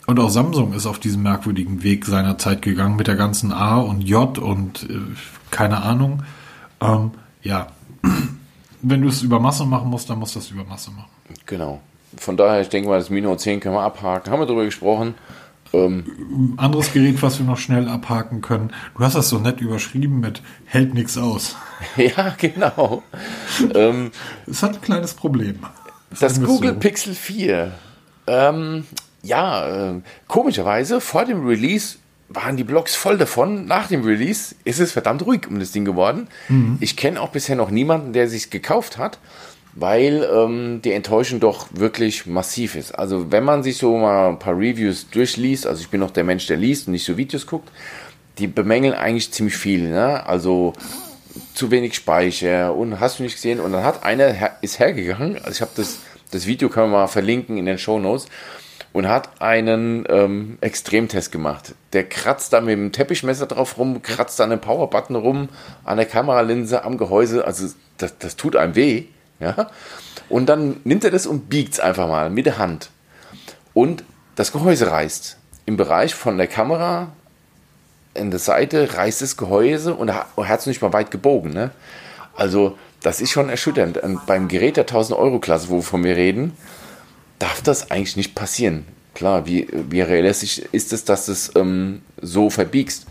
[0.06, 3.78] Und auch Samsung ist auf diesen merkwürdigen Weg seiner Zeit gegangen mit der ganzen A
[3.78, 5.00] und J und äh,
[5.50, 6.22] keine Ahnung.
[6.80, 7.10] Ähm,
[7.42, 7.68] ja,
[8.82, 11.10] wenn du es über Masse machen musst, dann musst du das über Masse machen.
[11.46, 11.80] Genau.
[12.16, 14.32] Von daher, ich denke mal, das Mino 10 können wir abhaken.
[14.32, 15.14] Haben wir darüber gesprochen.
[15.72, 18.70] Ähm, Anderes Gerät, was wir noch schnell abhaken können.
[18.96, 21.56] Du hast das so nett überschrieben mit hält nichts aus.
[21.96, 23.02] ja, genau.
[23.74, 24.10] ähm,
[24.46, 25.58] Es hat ein kleines Problem.
[26.10, 26.78] das wir's Google so.
[26.80, 27.72] Pixel 4.
[28.26, 28.84] Ähm,
[29.22, 31.96] ja, äh, komischerweise, vor dem Release
[32.28, 33.66] waren die Blogs voll davon.
[33.66, 36.26] Nach dem Release ist es verdammt ruhig um das Ding geworden.
[36.80, 39.20] Ich kenne auch bisher noch niemanden, der sich gekauft hat,
[39.78, 42.92] weil ähm, die Enttäuschung doch wirklich massiv ist.
[42.92, 46.24] Also wenn man sich so mal ein paar Reviews durchliest, also ich bin noch der
[46.24, 47.68] Mensch, der liest und nicht so Videos guckt,
[48.38, 49.90] die bemängeln eigentlich ziemlich viel.
[49.90, 50.26] Ne?
[50.26, 50.72] Also
[51.52, 53.60] zu wenig Speicher und hast du nicht gesehen.
[53.60, 55.98] Und dann hat einer her ist hergegangen, also ich habe das,
[56.30, 58.28] das Video kann man mal verlinken in den Show Notes
[58.94, 61.74] und hat einen ähm, Extremtest gemacht.
[61.92, 65.50] Der kratzt da mit dem Teppichmesser drauf rum, kratzt an dem Powerbutton rum,
[65.84, 67.46] an der Kameralinse, am Gehäuse.
[67.46, 69.04] Also das, das tut einem weh.
[69.40, 69.70] Ja?
[70.28, 72.90] Und dann nimmt er das und biegt es einfach mal mit der Hand.
[73.74, 75.36] Und das Gehäuse reißt.
[75.66, 77.12] Im Bereich von der Kamera
[78.14, 81.52] in der Seite reißt das Gehäuse und er hat es nicht mal weit gebogen.
[81.52, 81.70] Ne?
[82.34, 83.98] Also das ist schon erschütternd.
[83.98, 86.56] Und beim Gerät der 1000 Euro Klasse, wovon wir reden,
[87.38, 88.86] darf das eigentlich nicht passieren.
[89.14, 93.06] Klar, wie, wie realistisch ist es, dass du es ähm, so verbiegst?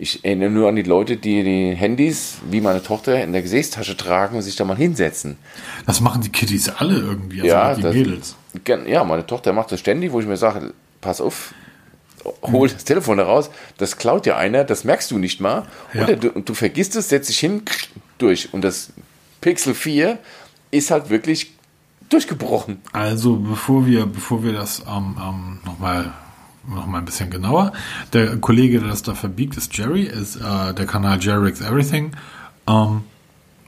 [0.00, 3.96] Ich erinnere nur an die Leute, die die Handys, wie meine Tochter, in der Gesäßtasche
[3.96, 5.38] tragen und sich da mal hinsetzen.
[5.86, 8.36] Das machen die Kiddies alle irgendwie, also ja, die das, Mädels.
[8.86, 11.52] Ja, meine Tochter macht das ständig, wo ich mir sage, pass auf,
[12.42, 15.66] hol das Telefon da raus, das klaut dir einer, das merkst du nicht mal.
[15.92, 16.04] Ja.
[16.04, 17.62] Oder du, du vergisst es, setzt dich hin,
[18.18, 18.52] durch.
[18.52, 18.92] Und das
[19.40, 20.18] Pixel 4
[20.70, 21.52] ist halt wirklich
[22.08, 22.80] durchgebrochen.
[22.92, 26.12] Also bevor wir, bevor wir das ähm, ähm, nochmal
[26.68, 27.72] noch mal ein bisschen genauer.
[28.12, 32.12] Der Kollege, der das da verbiegt, ist Jerry, ist äh, der Kanal Jerry's Everything.
[32.68, 33.02] Ähm,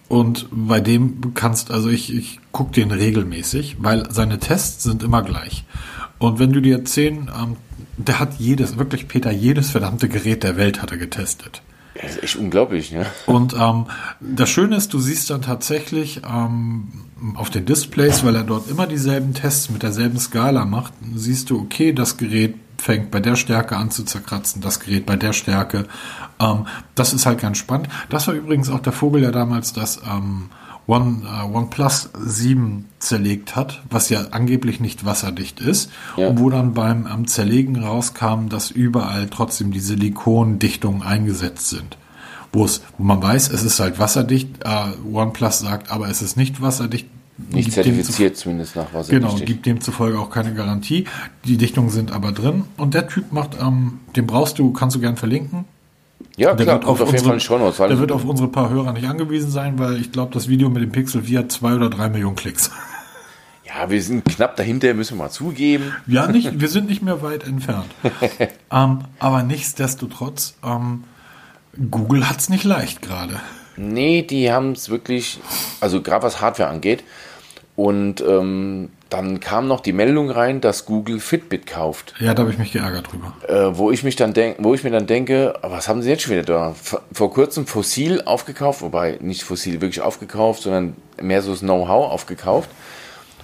[0.08, 5.22] und bei dem kannst, also ich, ich gucke den regelmäßig, weil seine Tests sind immer
[5.22, 5.64] gleich.
[6.18, 7.56] Und wenn du dir zehn, ähm,
[7.96, 11.62] der hat jedes, wirklich Peter, jedes verdammte Gerät der Welt hat er getestet.
[11.94, 13.06] Das ist echt unglaublich, ne?
[13.26, 13.86] Und ähm,
[14.20, 16.88] das Schöne ist, du siehst dann tatsächlich ähm,
[17.34, 21.60] auf den Displays, weil er dort immer dieselben Tests mit derselben Skala macht, siehst du,
[21.60, 25.86] okay, das Gerät fängt bei der Stärke an zu zerkratzen, das Gerät bei der Stärke.
[26.38, 27.88] Ähm, das ist halt ganz spannend.
[28.08, 30.50] Das war übrigens auch der Vogel, der damals das ähm,
[30.90, 36.26] One, uh, OnePlus 7 zerlegt hat, was ja angeblich nicht wasserdicht ist, ja.
[36.26, 41.96] und wo dann beim am Zerlegen rauskam, dass überall trotzdem die Silikondichtungen eingesetzt sind.
[42.52, 46.36] Wo es, wo man weiß, es ist halt wasserdicht, uh, OnePlus sagt, aber es ist
[46.36, 47.06] nicht wasserdicht.
[47.52, 49.28] Nicht zertifiziert zumindest nach wasserdicht.
[49.28, 51.04] Genau, gibt demzufolge auch keine Garantie.
[51.44, 55.00] Die Dichtungen sind aber drin und der Typ macht, ähm, den brauchst du, kannst du
[55.00, 55.64] gern verlinken,
[56.36, 58.92] ja, der klar, wird auf, auf jeden Fall Shownotes, Der wird auf unsere paar Hörer
[58.92, 61.90] nicht angewiesen sein, weil ich glaube, das Video mit dem Pixel 4 hat zwei oder
[61.90, 62.70] drei Millionen Klicks.
[63.72, 65.94] Ja, wir sind knapp dahinter, müssen wir mal zugeben.
[66.08, 67.86] Ja, nicht, wir sind nicht mehr weit entfernt.
[68.72, 71.04] ähm, aber nichtsdestotrotz, ähm,
[71.88, 73.40] Google hat es nicht leicht gerade.
[73.76, 75.38] Nee, die haben es wirklich,
[75.80, 77.04] also gerade was Hardware angeht.
[77.80, 82.12] Und ähm, dann kam noch die Meldung rein, dass Google Fitbit kauft.
[82.20, 83.32] Ja, da habe ich mich geärgert drüber.
[83.48, 86.24] Äh, wo ich mich dann denk, wo ich mir dann denke, was haben sie jetzt
[86.24, 86.74] schon wieder da?
[86.74, 92.68] Vor kurzem Fossil aufgekauft, wobei nicht Fossil wirklich aufgekauft, sondern mehr so das Know-how aufgekauft.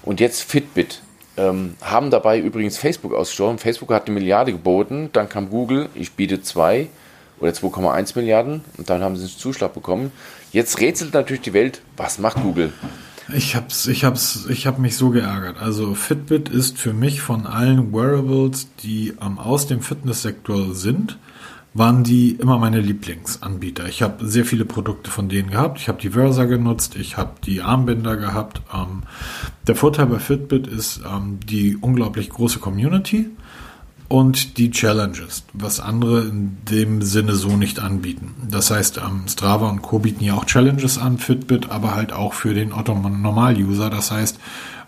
[0.02, 1.00] Und jetzt Fitbit.
[1.38, 3.56] Ähm, haben dabei übrigens Facebook ausgestorben.
[3.56, 6.88] Facebook hat eine Milliarde geboten, dann kam Google, ich biete zwei
[7.40, 10.12] oder 2,1 Milliarden und dann haben sie einen Zuschlag bekommen.
[10.52, 12.74] Jetzt rätselt natürlich die Welt, was macht Google?
[13.34, 15.60] Ich hab's, ich hab's, ich hab mich so geärgert.
[15.60, 21.18] Also Fitbit ist für mich von allen Wearables, die ähm, aus dem Fitnesssektor sind,
[21.74, 23.88] waren die immer meine Lieblingsanbieter.
[23.88, 25.80] Ich habe sehr viele Produkte von denen gehabt.
[25.80, 28.62] Ich habe die Versa genutzt, ich habe die Armbänder gehabt.
[28.72, 29.02] Ähm,
[29.66, 33.28] der Vorteil bei Fitbit ist ähm, die unglaublich große Community
[34.08, 38.34] und die Challenges, was andere in dem Sinne so nicht anbieten.
[38.48, 39.98] Das heißt, ähm, Strava und Co.
[39.98, 43.90] bieten ja auch Challenges an, Fitbit, aber halt auch für den Otto-Normal-User.
[43.90, 44.38] Das heißt,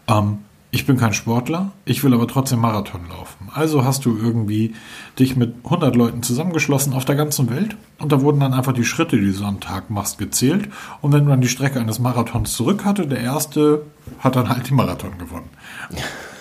[0.07, 0.39] ähm,
[0.71, 3.49] ich bin kein Sportler, ich will aber trotzdem Marathon laufen.
[3.55, 4.75] Also hast du irgendwie
[5.19, 8.85] dich mit 100 Leuten zusammengeschlossen auf der ganzen Welt und da wurden dann einfach die
[8.85, 10.69] Schritte, die du am Tag machst, gezählt.
[11.01, 13.83] Und wenn du dann die Strecke eines Marathons zurück hatte, der erste
[14.19, 15.49] hat dann halt die Marathon gewonnen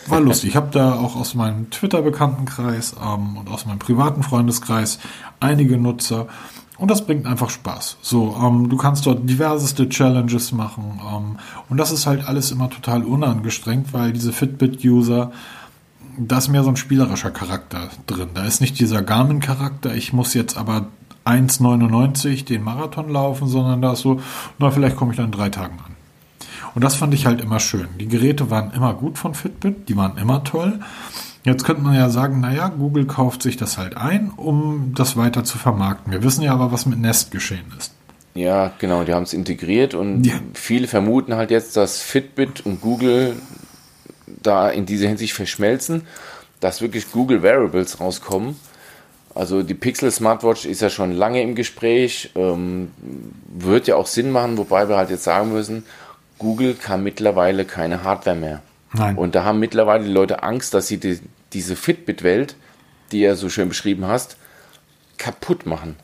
[0.10, 0.50] war lustig.
[0.52, 5.00] Ich habe da auch aus meinem Twitter-Bekanntenkreis ähm, und aus meinem privaten Freundeskreis
[5.40, 6.28] einige Nutzer.
[6.78, 7.98] Und das bringt einfach Spaß.
[8.02, 11.00] So, ähm, du kannst dort diverseste Challenges machen.
[11.02, 11.40] Ähm,
[11.70, 15.32] und das ist halt alles immer total unangestrengt, weil diese Fitbit-User,
[16.18, 18.30] da ist mehr so ein spielerischer Charakter drin.
[18.34, 20.88] Da ist nicht dieser Garmin-Charakter, ich muss jetzt aber
[21.26, 24.22] 1,99 den Marathon laufen, sondern da ist so,
[24.60, 25.97] na, vielleicht komme ich dann in drei Tagen an.
[26.78, 27.88] Und das fand ich halt immer schön.
[28.00, 30.80] Die Geräte waren immer gut von Fitbit, die waren immer toll.
[31.44, 35.44] Jetzt könnte man ja sagen, naja, Google kauft sich das halt ein, um das weiter
[35.44, 36.14] zu vermarkten.
[36.14, 37.96] Wir wissen ja aber, was mit Nest geschehen ist.
[38.36, 40.36] Ja, genau, die haben es integriert und ja.
[40.54, 43.38] viele vermuten halt jetzt, dass Fitbit und Google
[44.28, 46.04] da in dieser Hinsicht verschmelzen,
[46.60, 48.56] dass wirklich Google Variables rauskommen.
[49.34, 52.92] Also die Pixel Smartwatch ist ja schon lange im Gespräch, ähm,
[53.48, 55.84] wird ja auch Sinn machen, wobei wir halt jetzt sagen müssen,
[56.38, 58.62] Google kann mittlerweile keine Hardware mehr.
[58.94, 59.18] Nein.
[59.18, 61.20] Und da haben mittlerweile die Leute Angst, dass sie die,
[61.54, 62.56] diese Fitbit-Welt,
[63.12, 64.38] die er so schön beschrieben hast,
[65.18, 65.96] kaputt machen.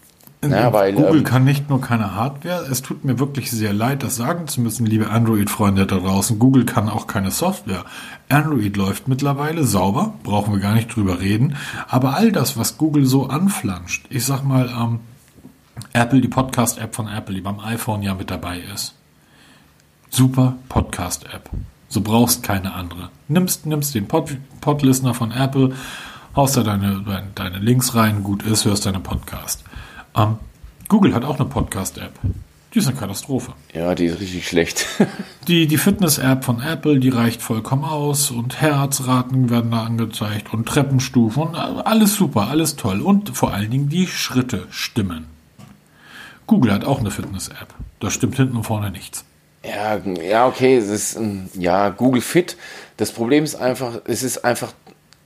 [0.50, 2.66] Ja, weil, Google ähm, kann nicht nur keine Hardware.
[2.70, 6.38] Es tut mir wirklich sehr leid, das sagen zu müssen, liebe Android-Freunde da draußen.
[6.38, 7.86] Google kann auch keine Software.
[8.28, 11.56] Android läuft mittlerweile sauber, brauchen wir gar nicht drüber reden.
[11.88, 15.00] Aber all das, was Google so anflanscht, ich sag mal, ähm,
[15.94, 18.96] Apple, die Podcast-App von Apple, die beim iPhone ja mit dabei ist.
[20.14, 21.50] Super Podcast-App.
[21.90, 23.10] So brauchst keine andere.
[23.30, 25.74] Nimmst, nimmst den Pod, Podlistener von Apple,
[26.36, 29.64] haust da deine, deine, Links rein, gut ist, hörst deine Podcast.
[30.16, 30.38] Ähm,
[30.88, 32.14] Google hat auch eine Podcast-App.
[32.72, 33.54] Die ist eine Katastrophe.
[33.74, 34.86] Ja, die ist richtig schlecht.
[35.48, 40.68] Die, die Fitness-App von Apple, die reicht vollkommen aus und Herzraten werden da angezeigt und
[40.68, 45.26] Treppenstufen und alles super, alles toll und vor allen Dingen die Schritte stimmen.
[46.46, 47.74] Google hat auch eine Fitness-App.
[48.00, 49.26] Da stimmt hinten und vorne nichts.
[49.64, 52.58] Ja, ja, okay, es ist ähm, ja Google Fit.
[52.98, 54.74] Das Problem ist einfach, es ist einfach,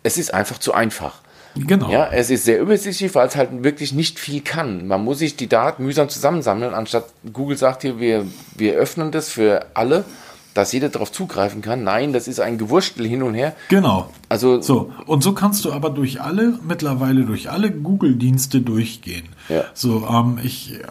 [0.03, 1.21] es ist einfach zu einfach.
[1.55, 1.89] Genau.
[1.89, 4.87] Ja, es ist sehr übersichtlich, weil es halt wirklich nicht viel kann.
[4.87, 9.29] Man muss sich die Daten mühsam zusammensammeln, anstatt Google sagt hier, wir, wir öffnen das
[9.29, 10.05] für alle,
[10.53, 11.83] dass jeder darauf zugreifen kann.
[11.83, 13.55] Nein, das ist ein Gewurstel hin und her.
[13.69, 14.09] Genau.
[14.29, 19.29] Also So, und so kannst du aber durch alle, mittlerweile durch alle Google-Dienste durchgehen.
[19.49, 19.63] Ja.
[19.73, 20.85] So, ähm, ich, äh,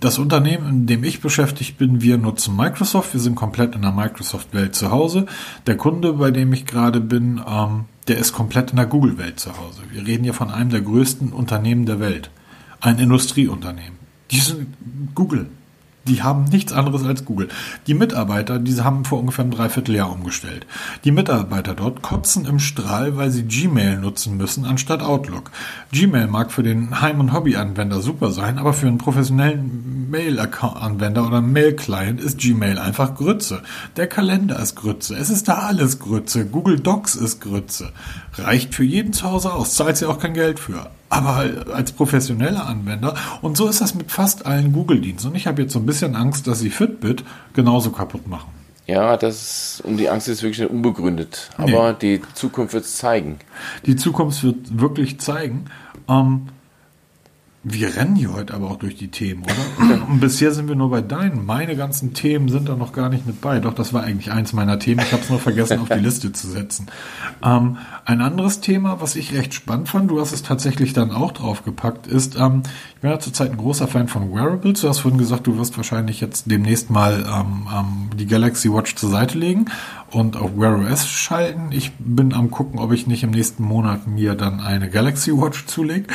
[0.00, 3.12] das Unternehmen, in dem ich beschäftigt bin, wir nutzen Microsoft.
[3.12, 5.26] Wir sind komplett in der Microsoft-Welt zu Hause.
[5.66, 9.56] Der Kunde, bei dem ich gerade bin, ähm, der ist komplett in der Google-Welt zu
[9.58, 9.82] Hause.
[9.90, 12.30] Wir reden hier von einem der größten Unternehmen der Welt.
[12.80, 13.98] Ein Industrieunternehmen.
[14.30, 14.68] Die sind
[15.14, 15.48] Google.
[16.08, 17.48] Die haben nichts anderes als Google.
[17.86, 20.66] Die Mitarbeiter, die haben vor ungefähr einem Dreivierteljahr umgestellt.
[21.04, 25.50] Die Mitarbeiter dort kotzen im Strahl, weil sie Gmail nutzen müssen anstatt Outlook.
[25.92, 31.42] Gmail mag für den Heim- und Hobby-Anwender super sein, aber für einen professionellen Mail-Anwender oder
[31.42, 33.62] Mail-Client ist Gmail einfach Grütze.
[33.96, 35.14] Der Kalender ist Grütze.
[35.16, 36.46] Es ist da alles Grütze.
[36.46, 37.92] Google Docs ist Grütze.
[38.34, 42.66] Reicht für jeden zu Hause aus, zahlt sie auch kein Geld für aber als professioneller
[42.66, 43.14] Anwender.
[43.42, 45.30] Und so ist das mit fast allen Google-Diensten.
[45.30, 48.50] Und ich habe jetzt so ein bisschen Angst, dass sie Fitbit genauso kaputt machen.
[48.86, 51.50] Ja, das und die Angst ist wirklich nicht unbegründet.
[51.58, 53.38] Aber die Zukunft wird es zeigen.
[53.84, 55.66] Die Zukunft wird wirklich zeigen.
[56.08, 56.48] Ähm,
[57.64, 60.06] wir rennen hier heute aber auch durch die Themen, oder?
[60.08, 61.44] Und bisher sind wir nur bei deinen.
[61.44, 63.58] Meine ganzen Themen sind da noch gar nicht mit bei.
[63.58, 65.00] Doch, das war eigentlich eins meiner Themen.
[65.00, 66.86] Ich habe es nur vergessen, auf die Liste zu setzen.
[67.42, 71.32] Ähm, ein anderes Thema, was ich recht spannend fand, du hast es tatsächlich dann auch
[71.32, 72.62] draufgepackt, ist, ähm,
[72.94, 74.80] ich bin ja zurzeit ein großer Fan von Wearables.
[74.80, 78.94] Du hast vorhin gesagt, du wirst wahrscheinlich jetzt demnächst mal ähm, ähm, die Galaxy Watch
[78.94, 79.66] zur Seite legen
[80.10, 81.70] und auf Wear OS schalten.
[81.72, 85.66] Ich bin am gucken, ob ich nicht im nächsten Monat mir dann eine Galaxy Watch
[85.66, 86.06] zulege.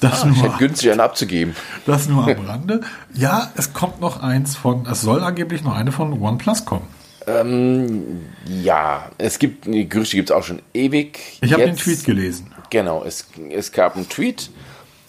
[0.00, 1.54] Das Ah, nur hätte günstig einen abzugeben.
[1.86, 2.80] das nur am Rande.
[3.14, 6.86] Ja, es kommt noch eins von, es soll angeblich noch eine von OnePlus kommen.
[7.26, 11.38] Ähm, ja, es gibt, die Gerüchte gibt es auch schon ewig.
[11.40, 12.52] Ich habe den Tweet gelesen.
[12.70, 14.50] Genau, es, es gab einen Tweet,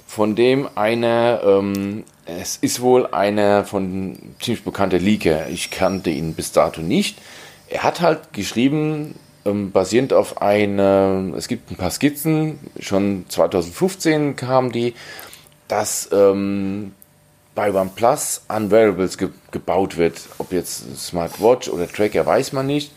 [0.06, 5.50] von dem einer, ähm, es ist wohl einer von ziemlich bekannter Leaker.
[5.50, 7.18] Ich kannte ihn bis dato nicht.
[7.74, 14.36] Er hat halt geschrieben, ähm, basierend auf eine, es gibt ein paar Skizzen, schon 2015
[14.36, 14.94] kamen die,
[15.68, 16.94] dass ähm,
[17.56, 20.22] bei OnePlus an Wearables ge gebaut wird.
[20.38, 22.92] Ob jetzt Smartwatch oder Tracker, weiß man nicht.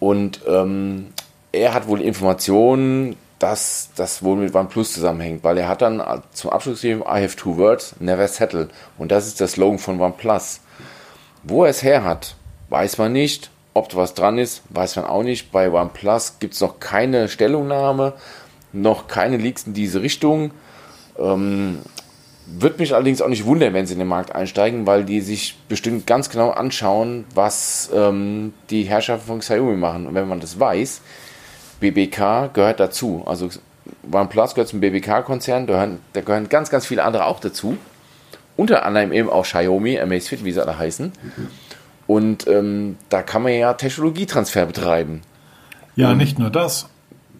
[0.00, 1.12] Und ähm,
[1.52, 6.50] er hat wohl Informationen, dass das wohl mit OnePlus zusammenhängt, weil er hat dann zum
[6.50, 8.70] Abschluss geschrieben, I have two words, never settle.
[8.98, 10.62] Und das ist der Slogan von OnePlus.
[11.44, 12.34] Wo er es her hat,
[12.70, 13.52] weiß man nicht.
[13.78, 15.52] Ob da was dran ist, weiß man auch nicht.
[15.52, 18.14] Bei OnePlus gibt es noch keine Stellungnahme,
[18.72, 20.50] noch keine Leaks in diese Richtung.
[21.16, 21.78] Ähm,
[22.46, 25.56] würde mich allerdings auch nicht wundern, wenn sie in den Markt einsteigen, weil die sich
[25.68, 30.08] bestimmt ganz genau anschauen, was ähm, die Herrschaften von Xiaomi machen.
[30.08, 31.00] Und wenn man das weiß,
[31.78, 33.22] BBK gehört dazu.
[33.26, 33.48] Also
[34.10, 37.76] OnePlus gehört zum BBK-Konzern, da gehören, da gehören ganz, ganz viele andere auch dazu.
[38.56, 41.12] Unter anderem eben auch Xiaomi, Amazfit, wie sie alle heißen.
[42.08, 45.20] Und ähm, da kann man ja Technologietransfer betreiben.
[45.94, 46.88] Ja, nicht nur das.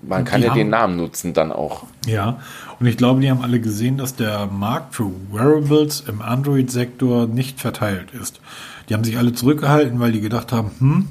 [0.03, 1.85] Man Und kann ja den haben- Namen nutzen dann auch.
[2.07, 2.39] Ja,
[2.79, 7.61] und ich glaube, die haben alle gesehen, dass der Markt für Wearables im Android-Sektor nicht
[7.61, 8.41] verteilt ist.
[8.89, 11.09] Die haben sich alle zurückgehalten, weil die gedacht haben, hm,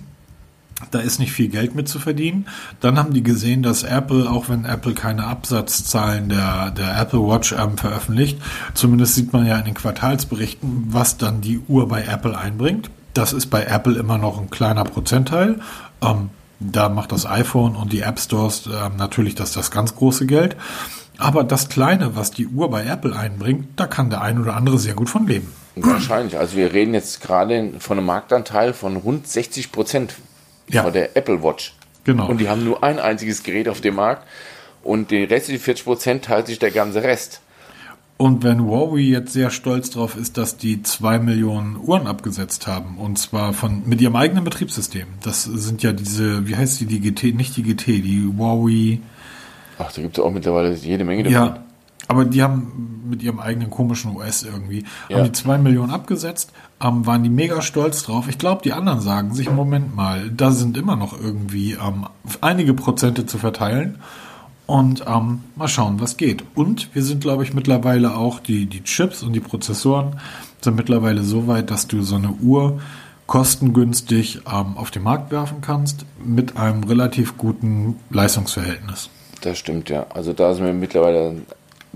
[0.92, 2.46] da ist nicht viel Geld mit zu verdienen.
[2.80, 7.54] Dann haben die gesehen, dass Apple, auch wenn Apple keine Absatzzahlen der, der Apple Watch
[7.54, 8.40] ähm, veröffentlicht,
[8.76, 12.90] zumindest sieht man ja in den Quartalsberichten, was dann die Uhr bei Apple einbringt.
[13.18, 15.60] Das ist bei Apple immer noch ein kleiner Prozentteil.
[16.04, 20.28] Ähm, da macht das iPhone und die App Stores ähm, natürlich das, das ganz große
[20.28, 20.56] Geld.
[21.18, 24.78] Aber das Kleine, was die Uhr bei Apple einbringt, da kann der ein oder andere
[24.78, 25.52] sehr gut von leben.
[25.76, 26.38] Wahrscheinlich.
[26.38, 30.14] Also wir reden jetzt gerade von einem Marktanteil von rund 60 Prozent
[30.70, 30.84] Ja.
[30.84, 31.74] von der Apple Watch.
[32.04, 32.28] Genau.
[32.28, 34.28] Und die haben nur ein einziges Gerät auf dem Markt
[34.84, 37.42] und die restlichen 40 Prozent teilt sich der ganze Rest.
[38.18, 42.98] Und wenn Huawei jetzt sehr stolz drauf ist, dass die zwei Millionen Uhren abgesetzt haben,
[42.98, 45.06] und zwar von mit ihrem eigenen Betriebssystem.
[45.22, 49.00] Das sind ja diese, wie heißt die, die GT, nicht die GT, die Huawei.
[49.78, 51.34] Ach, da gibt es auch mittlerweile jede Menge davon.
[51.34, 51.64] Ja,
[52.08, 55.18] aber die haben mit ihrem eigenen komischen OS irgendwie, Ja.
[55.18, 56.52] haben die zwei Millionen abgesetzt,
[56.82, 58.28] ähm, waren die mega stolz drauf.
[58.30, 62.08] Ich glaube, die anderen sagen sich, Moment mal, da sind immer noch irgendwie ähm,
[62.42, 64.00] einige Prozente zu verteilen.
[64.68, 66.44] Und ähm, mal schauen, was geht.
[66.54, 70.20] Und wir sind, glaube ich, mittlerweile auch, die, die Chips und die Prozessoren
[70.62, 72.80] sind mittlerweile so weit, dass du so eine Uhr
[73.28, 79.10] kostengünstig ähm, auf den Markt werfen kannst mit einem relativ guten Leistungsverhältnis.
[79.42, 80.06] Das stimmt, ja.
[80.14, 81.42] Also da sind wir mittlerweile,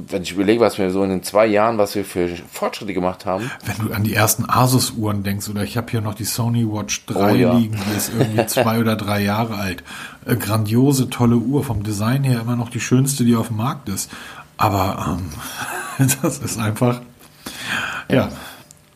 [0.09, 3.25] wenn ich überlege, was wir so in den zwei Jahren, was wir für Fortschritte gemacht
[3.25, 3.49] haben.
[3.65, 7.05] Wenn du an die ersten Asus-Uhren denkst, oder ich habe hier noch die Sony Watch
[7.05, 7.53] 3 Oh ja.
[7.53, 9.83] liegen, die ist irgendwie zwei oder drei Jahre alt.
[10.25, 13.89] Äh, grandiose, tolle Uhr, vom Design her immer noch die schönste, die auf dem Markt
[13.89, 14.11] ist.
[14.57, 15.17] Aber
[15.99, 17.01] ähm, das ist einfach,
[18.09, 18.29] ja,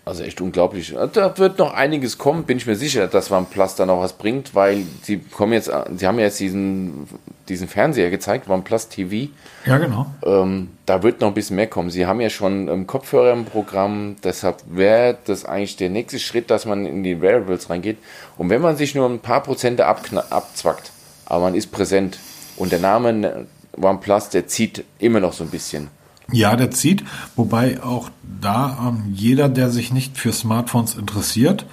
[0.06, 0.94] Also echt unglaublich.
[1.14, 4.54] Da wird noch einiges kommen, bin ich mir sicher, dass OnePlus da noch was bringt,
[4.54, 7.08] weil sie kommen jetzt, sie haben jetzt diesen,
[7.50, 9.32] diesen Fernseher gezeigt, OnePlus TV.
[9.66, 10.06] ja genau.
[10.24, 11.90] Ähm, da wird noch ein bisschen mehr kommen.
[11.90, 16.52] Sie haben ja schon ähm, Kopfhörer im Programm, deshalb wäre das eigentlich der nächste Schritt,
[16.52, 17.98] dass man in die Wearables reingeht.
[18.38, 20.92] Und wenn man sich nur ein paar Prozente abzwackt,
[21.26, 22.20] aber man ist präsent
[22.58, 23.48] und der Name
[23.80, 25.90] äh, OnePlus, der zieht immer noch so ein bisschen.
[26.32, 27.04] Ja, der zieht,
[27.36, 28.10] wobei auch
[28.42, 31.66] da ähm, jeder, der sich nicht für Smartphones interessiert,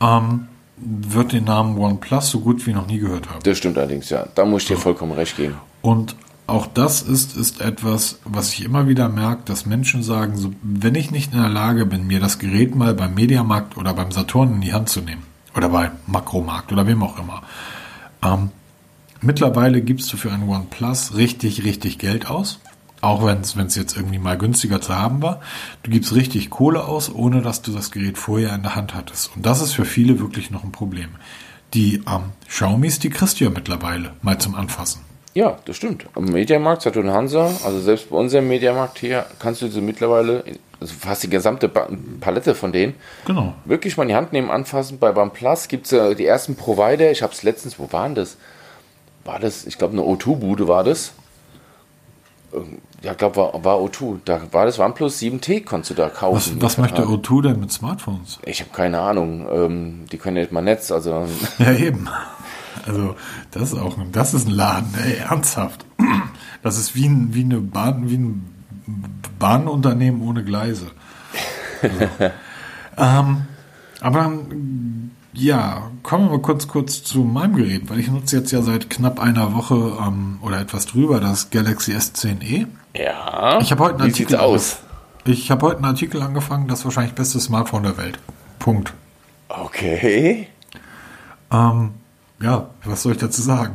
[0.00, 3.40] ähm, wird den Namen OnePlus so gut wie noch nie gehört haben.
[3.44, 4.26] Das stimmt allerdings, ja.
[4.34, 5.54] Da muss ich dir vollkommen recht geben.
[5.80, 10.52] Und auch das ist, ist etwas, was ich immer wieder merke, dass Menschen sagen, so,
[10.62, 14.10] wenn ich nicht in der Lage bin, mir das Gerät mal beim Mediamarkt oder beim
[14.10, 15.22] Saturn in die Hand zu nehmen,
[15.56, 17.42] oder bei Makromarkt oder wem auch immer,
[18.24, 18.50] ähm,
[19.20, 22.58] mittlerweile gibst du für einen OnePlus richtig, richtig Geld aus.
[23.02, 25.40] Auch wenn es jetzt irgendwie mal günstiger zu haben war.
[25.82, 29.32] Du gibst richtig Kohle aus, ohne dass du das Gerät vorher in der Hand hattest.
[29.36, 31.10] Und das ist für viele wirklich noch ein Problem.
[31.74, 35.00] Die ähm, Xiaomis, die kriegst du ja mittlerweile mal zum Anfassen.
[35.34, 36.06] Ja, das stimmt.
[36.14, 40.44] Am Mediamarkt, Saturn Hansa, also selbst bei unserem Mediamarkt hier, kannst du sie mittlerweile,
[40.78, 43.54] also fast die gesamte Palette von denen, Genau.
[43.64, 44.98] wirklich mal in die Hand nehmen, anfassen.
[44.98, 47.10] Bei OnePlus gibt es ja die ersten Provider.
[47.10, 48.36] Ich habe es letztens, wo waren das?
[49.24, 51.14] War das, ich glaube, eine O2-Bude war das.
[53.02, 54.18] Ja, ich glaube, war, war O2.
[54.24, 56.62] Da war das OnePlus 7T, konntest du da Was, kaufen.
[56.62, 58.38] was möchte O2 denn mit Smartphones?
[58.44, 59.46] Ich habe keine Ahnung.
[59.50, 61.26] Ähm, die können ja nicht mal Netz, also
[61.58, 62.08] Ja, eben.
[62.86, 63.16] Also,
[63.50, 65.84] das ist auch ein, das ist ein Laden, ey, ernsthaft.
[66.62, 68.48] Das ist wie ein, wie eine Bahn, wie ein
[69.38, 70.86] Bahnunternehmen ohne Gleise.
[71.82, 71.96] Also,
[72.96, 73.42] ähm,
[74.00, 78.52] aber dann, ja, kommen wir mal kurz, kurz zu meinem Gerät, weil ich nutze jetzt
[78.52, 82.66] ja seit knapp einer Woche ähm, oder etwas drüber das Galaxy S10e.
[82.94, 83.58] ja.
[83.60, 84.78] Ich habe heute einen Wie sieht's Artikel aus?
[85.24, 88.18] Ich habe heute einen Artikel angefangen, das wahrscheinlich beste Smartphone der Welt.
[88.58, 88.92] Punkt.
[89.48, 90.48] Okay.
[91.50, 91.90] Ähm,
[92.40, 93.74] ja, was soll ich dazu sagen?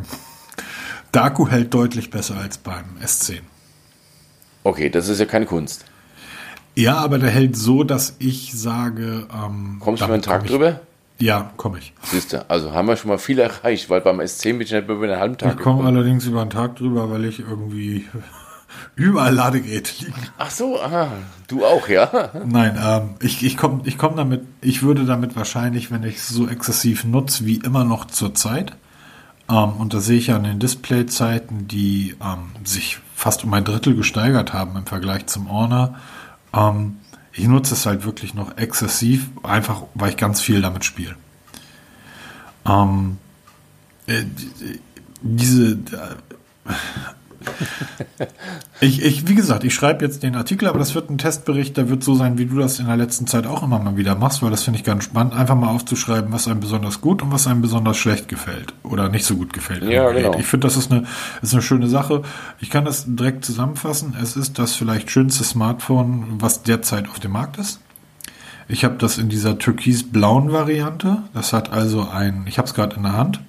[1.13, 3.39] Der Akku hält deutlich besser als beim S10.
[4.63, 5.85] Okay, das ist ja keine Kunst.
[6.75, 10.81] Ja, aber der hält so, dass ich sage, ähm, Kommst du mal einen Tag drüber?
[11.19, 11.93] Ja, komme ich.
[12.03, 14.87] Siehst du, also haben wir schon mal viel erreicht, weil beim S10 bin ich nicht
[14.87, 18.07] mehr über einen halben Tag Ich komme allerdings über einen Tag drüber, weil ich irgendwie
[18.95, 20.21] überall Ladegeräte liegen.
[20.37, 21.09] Ach so, ah,
[21.47, 22.29] du auch, ja?
[22.45, 26.29] Nein, ähm, ich, ich komme ich komm damit, ich würde damit wahrscheinlich, wenn ich es
[26.29, 28.73] so exzessiv nutze, wie immer noch zur Zeit.
[29.49, 33.63] Ähm, und da sehe ich ja an den Displayzeiten, die ähm, sich fast um ein
[33.63, 35.95] Drittel gesteigert haben im Vergleich zum Honor.
[36.53, 36.97] Ähm,
[37.37, 41.15] ich nutze es halt wirklich noch exzessiv, einfach weil ich ganz viel damit spiele.
[42.65, 43.17] Ähm,
[44.07, 44.79] äh, die-
[45.21, 46.73] diese, äh,
[48.81, 51.89] ich, ich, wie gesagt, ich schreibe jetzt den Artikel, aber das wird ein Testbericht, der
[51.89, 54.41] wird so sein, wie du das in der letzten Zeit auch immer mal wieder machst,
[54.41, 57.47] weil das finde ich ganz spannend, einfach mal aufzuschreiben, was einem besonders gut und was
[57.47, 59.83] einem besonders schlecht gefällt oder nicht so gut gefällt.
[59.83, 60.37] Ja, genau.
[60.37, 61.05] Ich finde, das ist eine,
[61.41, 62.23] ist eine schöne Sache.
[62.59, 64.15] Ich kann das direkt zusammenfassen.
[64.21, 67.79] Es ist das vielleicht schönste Smartphone, was derzeit auf dem Markt ist.
[68.69, 71.23] Ich habe das in dieser türkis-blauen Variante.
[71.33, 73.39] Das hat also ein, ich habe es gerade in der Hand.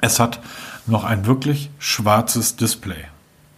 [0.00, 0.40] Es hat
[0.88, 3.04] noch ein wirklich schwarzes Display.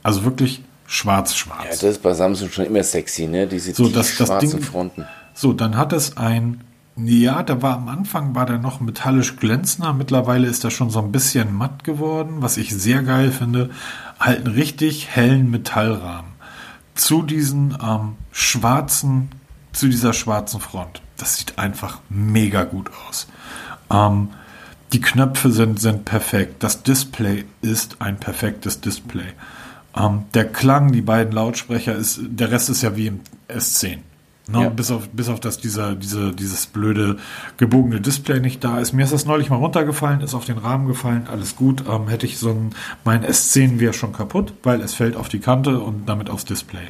[0.03, 1.67] Also wirklich Ja, schwarz-schwarz.
[1.81, 3.47] das ist bei Samsung schon immer sexy, ne?
[3.47, 5.05] Diese So, das- das schwarzen Ding- Fronten.
[5.35, 6.63] So, dann hat es ein,
[6.97, 9.93] ja, da war am Anfang war der noch metallisch glänzender.
[9.93, 13.71] Mittlerweile ist er schon so ein bisschen matt geworden, was ich sehr geil finde.
[14.19, 16.33] Halt einen richtig hellen Metallrahmen.
[16.95, 19.29] Zu diesen ähm, schwarzen,
[19.73, 21.01] zu dieser schwarzen Front.
[21.19, 23.29] Das sieht einfach mega gut aus.
[23.93, 24.31] Ähm,
[24.93, 26.63] die Knöpfe sind, sind perfekt.
[26.63, 29.33] Das Display ist ein perfektes Display.
[29.97, 33.99] Ähm, der Klang, die beiden Lautsprecher, ist, der Rest ist ja wie im S10.
[34.51, 34.63] Ne?
[34.63, 34.69] Ja.
[34.71, 37.19] Bis auf, bis auf das dieser, diese, dieses blöde
[37.59, 38.95] gebogene Display nicht da ist.
[38.95, 41.85] Mir ist das neulich mal runtergefallen, ist auf den Rahmen gefallen, alles gut.
[41.87, 42.71] Ähm, hätte ich so ein,
[43.05, 46.89] mein S10 wäre schon kaputt, weil es fällt auf die Kante und damit aufs Display.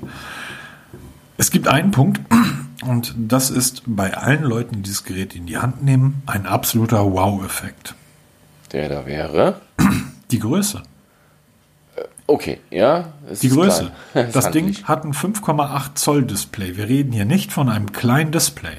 [1.36, 2.20] Es gibt einen Punkt,
[2.84, 7.04] und das ist bei allen Leuten, die dieses Gerät in die Hand nehmen, ein absoluter
[7.12, 7.94] Wow-Effekt.
[8.72, 9.60] Der da wäre.
[10.30, 10.82] Die Größe.
[12.26, 13.06] Okay, ja.
[13.40, 13.90] Die Größe.
[14.14, 14.84] ist Das Ding handlich.
[14.86, 16.76] hat ein 5,8 Zoll Display.
[16.76, 18.76] Wir reden hier nicht von einem kleinen Display.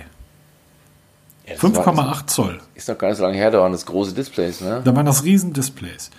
[1.47, 2.59] Ja, das war- 5,8 Zoll.
[2.75, 4.81] Ist noch gar nicht so lange her, da waren das große Displays, ne?
[4.85, 6.11] Da waren das Riesendisplays.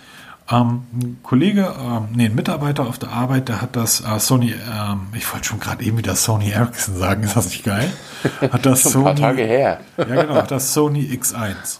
[0.51, 4.53] Ähm, ein Kollege, ähm, nee, ein Mitarbeiter auf der Arbeit, der hat das äh, Sony,
[4.53, 7.91] ähm, ich wollte schon gerade eben wieder Sony Ericsson sagen, ist das nicht geil?
[8.41, 9.79] Hat das Schon ein paar Sony, Tage her.
[9.97, 11.79] ja genau, hat das Sony X1.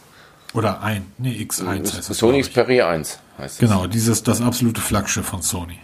[0.53, 2.17] Oder ein, nee, X1 heißt es.
[2.17, 2.41] Sony.
[2.41, 3.59] Xperia 1 heißt es.
[3.59, 5.79] Genau, dieses das absolute Flaggschiff von Sony.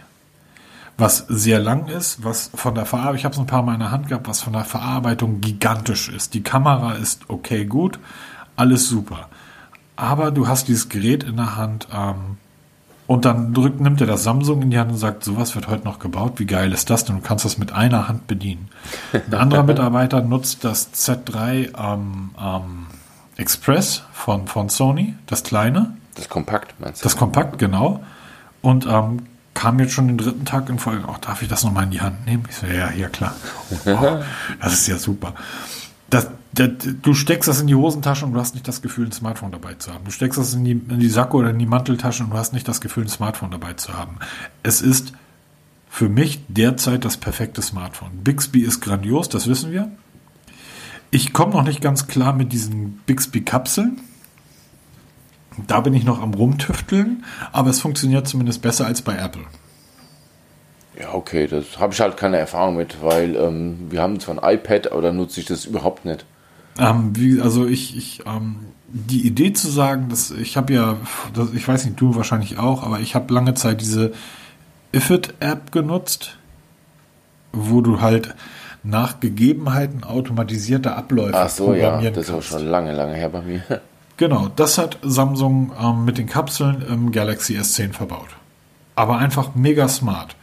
[0.96, 3.80] Was sehr lang ist, was von der Verarbeitung, ich habe es ein paar Mal in
[3.80, 6.34] der Hand gehabt, was von der Verarbeitung gigantisch ist.
[6.34, 7.98] Die Kamera ist okay gut,
[8.56, 9.28] alles super.
[9.94, 12.36] Aber du hast dieses Gerät in der Hand ähm,
[13.08, 15.84] und dann drückt, nimmt er das Samsung in die Hand und sagt, sowas wird heute
[15.84, 17.16] noch gebaut, wie geil ist das denn?
[17.16, 18.68] Du kannst das mit einer Hand bedienen.
[19.12, 22.86] Ein anderer Mitarbeiter nutzt das Z3 ähm, ähm,
[23.38, 27.04] Express von, von Sony, das kleine, Das Kompakt, meinst du?
[27.04, 28.04] das Kompakt, genau.
[28.60, 29.22] Und ähm,
[29.54, 31.08] kam jetzt schon den dritten Tag in Folge.
[31.08, 32.44] Auch darf ich das nochmal in die Hand nehmen?
[32.50, 33.34] Ich so, ja, ja, klar.
[33.86, 34.18] Oh,
[34.60, 35.32] das ist ja super.
[36.10, 36.70] Das, das,
[37.02, 39.74] du steckst das in die Hosentasche und du hast nicht das Gefühl, ein Smartphone dabei
[39.74, 40.04] zu haben.
[40.04, 42.52] Du steckst das in die, in die Sakko oder in die Manteltasche und du hast
[42.52, 44.18] nicht das Gefühl, ein Smartphone dabei zu haben.
[44.62, 45.12] Es ist
[45.90, 48.10] für mich derzeit das perfekte Smartphone.
[48.24, 49.90] Bixby ist grandios, das wissen wir.
[51.10, 54.00] Ich komme noch nicht ganz klar mit diesen Bixby-Kapseln.
[55.66, 59.44] Da bin ich noch am Rumtüfteln, aber es funktioniert zumindest besser als bei Apple.
[60.98, 64.56] Ja, okay, das habe ich halt keine Erfahrung mit, weil ähm, wir haben zwar ein
[64.56, 66.24] iPad, aber da nutze ich das überhaupt nicht.
[66.78, 68.56] Ähm, wie, also ich, ich ähm,
[68.88, 70.96] die Idee zu sagen, dass ich habe ja,
[71.34, 74.12] das, ich weiß nicht, du wahrscheinlich auch, aber ich habe lange Zeit diese
[74.92, 76.38] Ifit-App genutzt,
[77.52, 78.34] wo du halt
[78.82, 83.28] nach Gegebenheiten automatisierte Abläufe Ach so, ja, programmieren das ist auch schon lange, lange her
[83.28, 83.62] bei mir.
[84.16, 88.30] Genau, das hat Samsung ähm, mit den Kapseln im Galaxy S10 verbaut.
[88.96, 90.34] Aber einfach mega smart.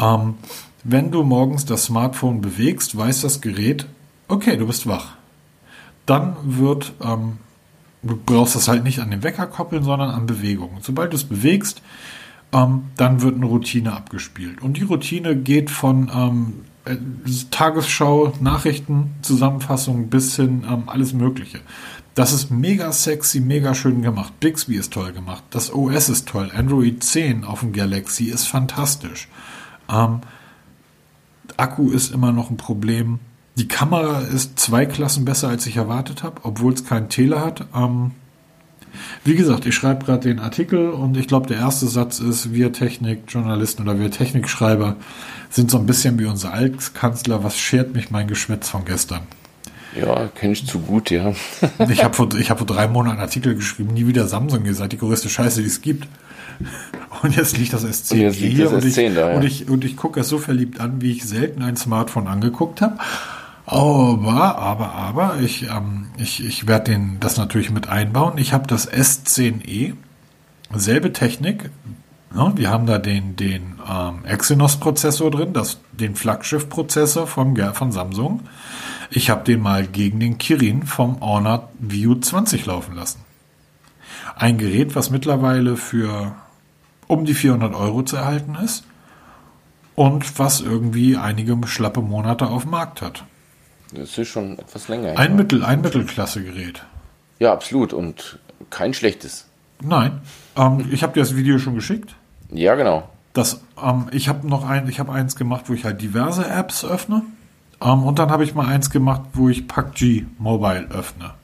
[0.00, 0.34] Ähm,
[0.82, 3.86] wenn du morgens das Smartphone bewegst, weiß das Gerät,
[4.28, 5.14] okay, du bist wach.
[6.06, 7.38] Dann wird, ähm,
[8.02, 10.78] du brauchst das halt nicht an den Wecker koppeln, sondern an Bewegung.
[10.82, 11.80] Sobald du es bewegst,
[12.52, 14.62] ähm, dann wird eine Routine abgespielt.
[14.62, 16.52] Und die Routine geht von ähm,
[16.84, 16.96] äh,
[17.50, 21.60] Tagesschau, Nachrichten, Zusammenfassung bis hin ähm, alles Mögliche.
[22.14, 24.38] Das ist mega sexy, mega schön gemacht.
[24.38, 25.42] Bixby ist toll gemacht.
[25.50, 26.50] Das OS ist toll.
[26.54, 29.28] Android 10 auf dem Galaxy ist fantastisch.
[29.90, 30.20] Ähm,
[31.56, 33.20] Akku ist immer noch ein Problem.
[33.56, 37.66] Die Kamera ist zwei Klassen besser, als ich erwartet habe, obwohl es keinen Tele hat.
[37.74, 38.12] Ähm,
[39.24, 42.72] wie gesagt, ich schreibe gerade den Artikel und ich glaube, der erste Satz ist, wir
[42.72, 44.96] Technikjournalisten oder wir Technikschreiber
[45.50, 47.44] sind so ein bisschen wie unser Altkanzler.
[47.44, 49.22] Was schert mich mein Geschwätz von gestern?
[49.98, 51.34] Ja, kenne ich zu gut, ja.
[51.88, 54.92] Ich habe vor, ich hab vor drei Monaten einen Artikel geschrieben, nie wieder Samsung, seid
[54.92, 56.08] die größte Scheiße, die es gibt.
[57.22, 59.36] Und jetzt liegt das S10 Und jetzt liegt hier das und, ich, S10 da, ja.
[59.36, 62.80] und ich und ich gucke es so verliebt an, wie ich selten ein Smartphone angeguckt
[62.82, 62.98] habe.
[63.66, 68.36] Aber, aber, aber, ich, ähm, ich, ich werde den das natürlich mit einbauen.
[68.36, 69.94] Ich habe das S10e,
[70.74, 71.70] selbe Technik.
[72.34, 72.52] Ne?
[72.56, 78.40] Wir haben da den, den ähm, Exynos-Prozessor drin, das, den Flaggschiff-Prozessor vom, Ge- von Samsung.
[79.10, 83.20] Ich habe den mal gegen den Kirin vom Honor View 20 laufen lassen.
[84.36, 86.34] Ein Gerät, was mittlerweile für
[87.06, 88.84] um die 400 Euro zu erhalten ist
[89.94, 93.24] und was irgendwie einige schlappe Monate auf dem Markt hat.
[93.92, 95.18] Das ist schon etwas länger.
[95.18, 95.36] Ein ja.
[95.36, 96.82] Mittel, ein Mittelklasse-Gerät.
[97.38, 97.92] ja, absolut.
[97.92, 98.38] Und
[98.70, 99.46] kein schlechtes.
[99.82, 100.20] Nein,
[100.56, 102.14] ähm, ich habe dir das Video schon geschickt.
[102.50, 103.08] Ja, genau.
[103.32, 106.84] Das, ähm, ich habe noch ein, ich habe eins gemacht, wo ich halt diverse Apps
[106.84, 107.22] öffne.
[107.80, 111.34] Ähm, und dann habe ich mal eins gemacht, wo ich PUBG Mobile öffne.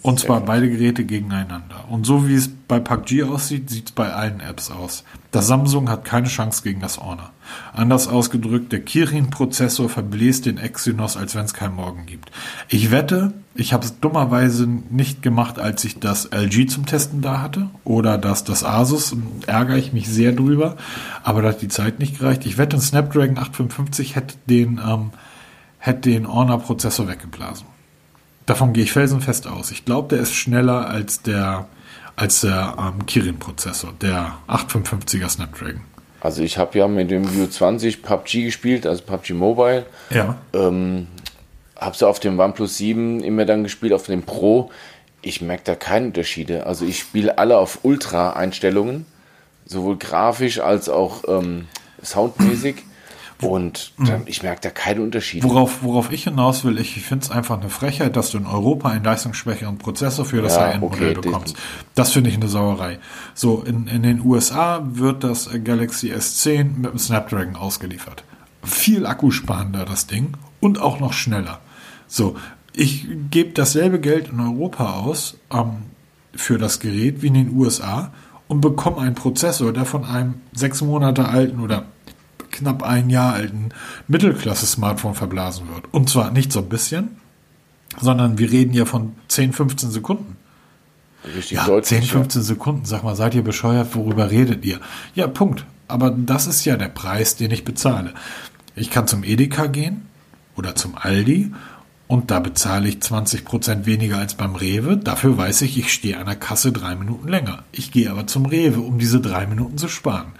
[0.00, 1.84] Und zwar beide Geräte gegeneinander.
[1.88, 5.04] Und so wie es bei PUBG aussieht, sieht es bei allen Apps aus.
[5.32, 7.32] Das Samsung hat keine Chance gegen das Honor.
[7.72, 12.30] Anders ausgedrückt, der Kirin-Prozessor verbläst den Exynos, als wenn es keinen Morgen gibt.
[12.68, 17.42] Ich wette, ich habe es dummerweise nicht gemacht, als ich das LG zum Testen da
[17.42, 17.68] hatte.
[17.84, 19.16] Oder das, das Asus.
[19.46, 20.76] Ärgere ich mich sehr drüber.
[21.24, 22.46] Aber da hat die Zeit nicht gereicht.
[22.46, 25.10] Ich wette, ein Snapdragon 855 hätte den, ähm,
[25.78, 27.66] hätte den Honor-Prozessor weggeblasen.
[28.48, 29.70] Davon gehe ich felsenfest aus.
[29.70, 31.66] Ich glaube, der ist schneller als der,
[32.16, 35.82] als der ähm, Kirin-Prozessor, der 855er Snapdragon.
[36.22, 39.84] Also ich habe ja mit dem View 20 PUBG gespielt, also PUBG Mobile.
[40.08, 40.38] Ja.
[40.54, 41.08] Ähm,
[41.78, 44.70] habe sie auf dem OnePlus 7 immer dann gespielt, auf dem Pro.
[45.20, 46.64] Ich merke da keine Unterschiede.
[46.64, 49.04] Also ich spiele alle auf Ultra-Einstellungen,
[49.66, 51.68] sowohl grafisch als auch ähm,
[52.02, 52.76] soundmäßig.
[53.40, 55.48] Und dann, ich merke da keine Unterschiede.
[55.48, 58.88] Worauf, worauf ich hinaus will, ich finde es einfach eine Frechheit, dass du in Europa
[58.88, 61.56] einen leistungsschwächeren Prozessor für das Ja, High-End-Modell okay, bekommst.
[61.94, 62.98] Das finde ich eine Sauerei.
[63.34, 68.24] So, in, in den USA wird das Galaxy S10 mit dem Snapdragon ausgeliefert.
[68.64, 71.60] Viel akkusparender das Ding und auch noch schneller.
[72.08, 72.36] So,
[72.72, 75.84] ich gebe dasselbe Geld in Europa aus ähm,
[76.34, 78.12] für das Gerät wie in den USA
[78.48, 81.84] und bekomme einen Prozessor, der von einem sechs Monate alten oder
[82.58, 83.70] knapp ein Jahr alten
[84.08, 85.92] Mittelklasse-Smartphone verblasen wird.
[85.92, 87.16] Und zwar nicht so ein bisschen,
[88.00, 90.36] sondern wir reden ja von 10, 15 Sekunden.
[91.24, 92.00] Richtig Ja, deutlich.
[92.00, 92.84] 10, 15 Sekunden.
[92.84, 93.94] Sag mal, seid ihr bescheuert?
[93.94, 94.80] Worüber redet ihr?
[95.14, 95.64] Ja, Punkt.
[95.88, 98.12] Aber das ist ja der Preis, den ich bezahle.
[98.76, 100.02] Ich kann zum Edeka gehen
[100.56, 101.52] oder zum Aldi
[102.06, 104.96] und da bezahle ich 20% weniger als beim Rewe.
[104.96, 107.64] Dafür weiß ich, ich stehe an der Kasse drei Minuten länger.
[107.72, 110.32] Ich gehe aber zum Rewe, um diese drei Minuten zu sparen.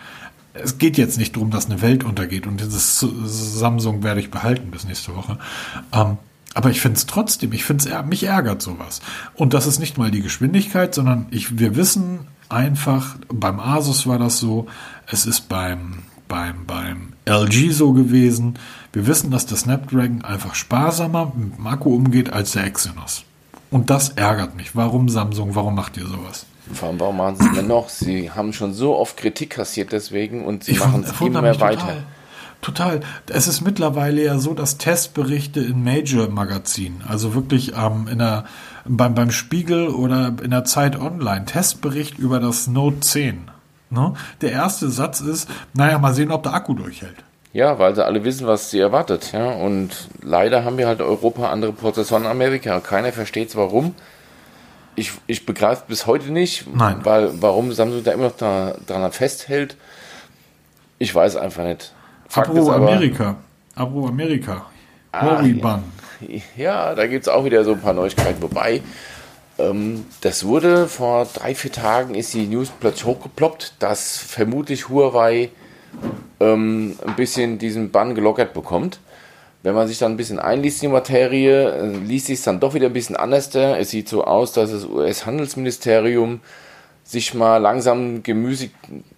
[0.62, 4.70] Es geht jetzt nicht darum, dass eine Welt untergeht und dieses Samsung werde ich behalten
[4.70, 5.38] bis nächste Woche.
[5.92, 6.18] Ähm,
[6.54, 9.00] aber ich finde es trotzdem, ich finde es, mich ärgert sowas.
[9.34, 14.18] Und das ist nicht mal die Geschwindigkeit, sondern ich, wir wissen einfach, beim Asus war
[14.18, 14.66] das so,
[15.06, 18.54] es ist beim, beim, beim LG so gewesen.
[18.92, 23.24] Wir wissen, dass der Snapdragon einfach sparsamer mit dem Akku umgeht als der Exynos.
[23.70, 24.74] Und das ärgert mich.
[24.74, 26.46] Warum Samsung, warum macht ihr sowas?
[26.74, 27.88] Vor warum machen sie es denn noch?
[27.88, 31.80] Sie haben schon so oft Kritik kassiert deswegen und sie machen es immer mich weiter.
[31.80, 32.02] Total.
[32.60, 33.00] Total.
[33.28, 38.44] Es ist mittlerweile ja so, dass Testberichte in Major-Magazinen, also wirklich ähm, in der,
[38.84, 43.50] beim, beim Spiegel oder in der Zeit Online, Testbericht über das Note 10.
[43.90, 44.14] Ne?
[44.40, 47.16] Der erste Satz ist, naja, mal sehen, ob der Akku durchhält.
[47.52, 49.32] Ja, weil sie alle wissen, was sie erwartet.
[49.32, 49.52] Ja?
[49.52, 52.80] Und leider haben wir halt Europa andere Prozessoren in Amerika.
[52.80, 53.94] Keiner versteht warum.
[54.98, 56.98] Ich, ich begreife bis heute nicht, Nein.
[57.04, 59.76] weil warum Samsung da immer noch da, dran festhält.
[60.98, 61.92] Ich weiß einfach nicht.
[62.28, 63.36] Fakt Apro aber, Amerika.
[63.76, 64.66] Apro Amerika.
[65.12, 65.84] Ah, Horiban.
[66.56, 68.42] Ja, da gibt es auch wieder so ein paar Neuigkeiten.
[68.42, 68.82] Wobei,
[69.58, 75.50] ähm, das wurde vor drei, vier Tagen ist die News plötzlich hochgeploppt, dass vermutlich Huawei
[76.40, 78.98] ähm, ein bisschen diesen Bann gelockert bekommt.
[79.62, 82.74] Wenn man sich dann ein bisschen einliest in die Materie, liest sich es dann doch
[82.74, 83.54] wieder ein bisschen anders.
[83.54, 86.40] Es sieht so aus, dass das US-Handelsministerium
[87.02, 88.74] sich mal langsam gemüßigt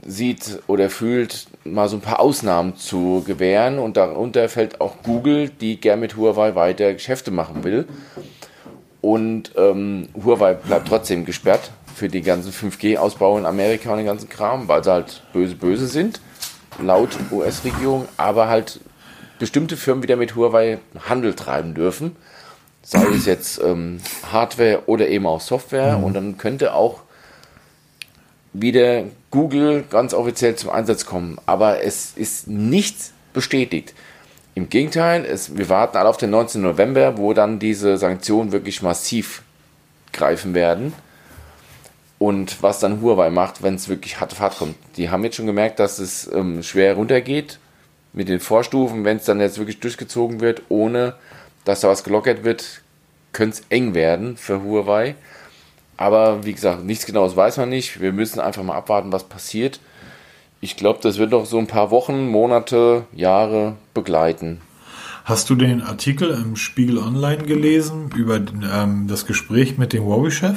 [0.06, 3.78] sieht oder fühlt, mal so ein paar Ausnahmen zu gewähren.
[3.78, 7.86] Und darunter fällt auch Google, die gern mit Huawei weiter Geschäfte machen will.
[9.00, 14.28] Und ähm, Huawei bleibt trotzdem gesperrt für die ganzen 5G-Ausbau in Amerika und den ganzen
[14.28, 16.20] Kram, weil sie halt böse, böse sind,
[16.80, 18.80] laut US-Regierung, aber halt
[19.40, 20.78] bestimmte Firmen wieder mit Huawei
[21.08, 22.14] Handel treiben dürfen.
[22.82, 25.98] Sei es jetzt ähm, Hardware oder eben auch Software.
[25.98, 27.00] Und dann könnte auch
[28.52, 31.38] wieder Google ganz offiziell zum Einsatz kommen.
[31.46, 33.94] Aber es ist nichts bestätigt.
[34.54, 36.60] Im Gegenteil, es, wir warten alle auf den 19.
[36.60, 39.42] November, wo dann diese Sanktionen wirklich massiv
[40.12, 40.92] greifen werden.
[42.18, 44.76] Und was dann Huawei macht, wenn es wirklich hart auf hart kommt.
[44.96, 47.58] Die haben jetzt schon gemerkt, dass es ähm, schwer runtergeht
[48.12, 49.04] mit den Vorstufen.
[49.04, 51.14] Wenn es dann jetzt wirklich durchgezogen wird, ohne
[51.64, 52.82] dass da was gelockert wird,
[53.32, 55.14] könnte es eng werden für Huawei.
[55.96, 58.00] Aber wie gesagt, nichts Genaues weiß man nicht.
[58.00, 59.80] Wir müssen einfach mal abwarten, was passiert.
[60.62, 64.60] Ich glaube, das wird noch so ein paar Wochen, Monate, Jahre begleiten.
[65.24, 70.56] Hast du den Artikel im Spiegel Online gelesen über ähm, das Gespräch mit dem Huawei-Chef?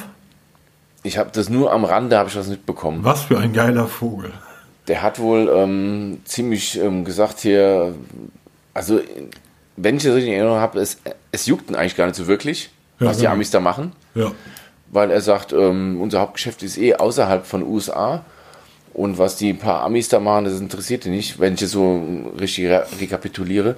[1.03, 3.03] Ich habe das nur am Rande, habe ich das mitbekommen.
[3.03, 4.31] Was für ein geiler Vogel.
[4.87, 7.95] Der hat wohl ähm, ziemlich ähm, gesagt hier,
[8.73, 8.99] also
[9.77, 10.97] wenn ich das richtig in Erinnerung habe, es,
[11.31, 12.69] es juckt ihn eigentlich gar nicht so wirklich,
[12.99, 13.33] Ja, was die genau.
[13.33, 13.93] Amis da machen.
[14.15, 14.31] Ja.
[14.91, 18.23] weil er sagt, ähm, unser Hauptgeschäft ist eh außerhalb von USA
[18.93, 22.03] und was die paar Amis da machen, das interessiert ihn nicht, wenn ich es so
[22.39, 23.75] richtig re rekapituliere.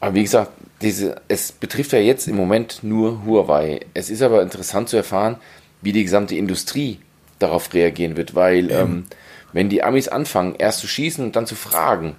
[0.00, 0.50] Aber wie gesagt,
[0.82, 3.80] diese, es betrifft ja jetzt im Moment nur Huawei.
[3.94, 5.36] Es ist aber interessant zu erfahren,
[5.82, 6.98] wie die gesamte Industrie
[7.38, 9.04] darauf reagieren wird, weil ähm,
[9.52, 12.16] wenn die Amis anfangen, erst zu schießen und dann zu fragen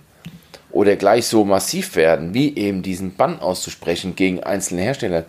[0.72, 5.26] oder gleich so massiv werden, wie eben diesen Bann auszusprechen gegen einzelne Hersteller,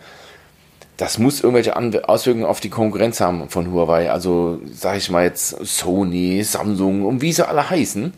[0.99, 1.77] das muss irgendwelche
[2.09, 4.11] Auswirkungen auf die Konkurrenz haben von Huawei.
[4.11, 8.13] Also sage ich mal jetzt Sony, Samsung und wie sie alle heißen.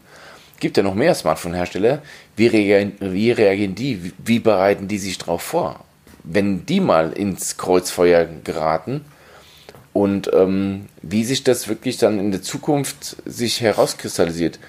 [0.60, 2.02] Gibt ja noch mehr Smartphone-Hersteller.
[2.36, 4.14] Wie, reagieren, wie reagieren die?
[4.18, 5.80] Wie bereiten die sich darauf vor?
[6.24, 9.06] Wenn die mal ins Kreuzfeuer geraten
[9.94, 14.60] und ähm, wie sich das wirklich dann in der Zukunft sich herauskristallisiert.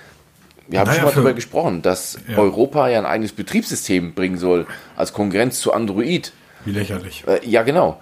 [0.69, 2.39] wir haben Naja, schon mal darüber gesprochen, dass Ja.
[2.39, 4.67] Europa ja ein eigenes Betriebssystem bringen soll,
[4.97, 6.33] als Konkurrenz zu Android.
[6.65, 7.25] Wie lächerlich.
[7.27, 8.01] Äh, ja, genau.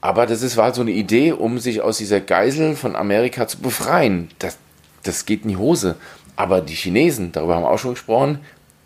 [0.00, 3.46] Aber das ist, war halt so eine Idee, um sich aus dieser Geisel von Amerika
[3.46, 4.30] zu befreien.
[4.38, 4.56] Das,
[5.02, 5.96] das geht in die Hose.
[6.36, 8.38] Aber die Chinesen, darüber haben wir auch schon gesprochen,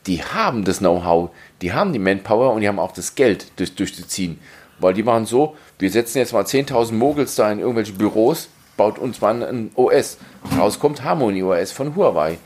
[0.06, 1.30] die haben das Know-how,
[1.62, 4.38] die haben die Manpower und die haben auch das Geld durch, durchzuziehen.
[4.80, 8.98] Weil die machen so, wir setzen jetzt mal 10.000 Mogels da in irgendwelche Büros, baut
[8.98, 10.18] uns mal ein OS.
[10.58, 12.38] Raus kommt Harmony OS von Huawei.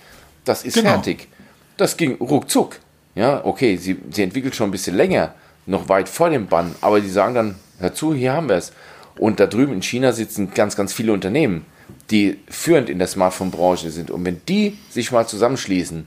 [0.44, 0.90] Das ist Genau.
[0.90, 1.28] fertig.
[1.76, 2.76] Das ging ruckzuck.
[3.14, 5.34] Ja, okay, sie, sie entwickelt schon ein bisschen länger,
[5.66, 8.72] noch weit vor dem Bann, aber die sagen dann, hör zu, hier haben wir es.
[9.18, 11.66] Und da drüben in China sitzen ganz, ganz viele Unternehmen,
[12.10, 14.10] die führend in der Smartphone-Branche sind.
[14.10, 16.06] Und wenn die sich mal zusammenschließen,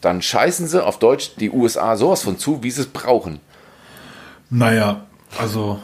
[0.00, 3.38] dann scheißen sie auf Deutsch die USA sowas von zu, wie sie es brauchen.
[4.50, 5.02] Naja,
[5.38, 5.78] also,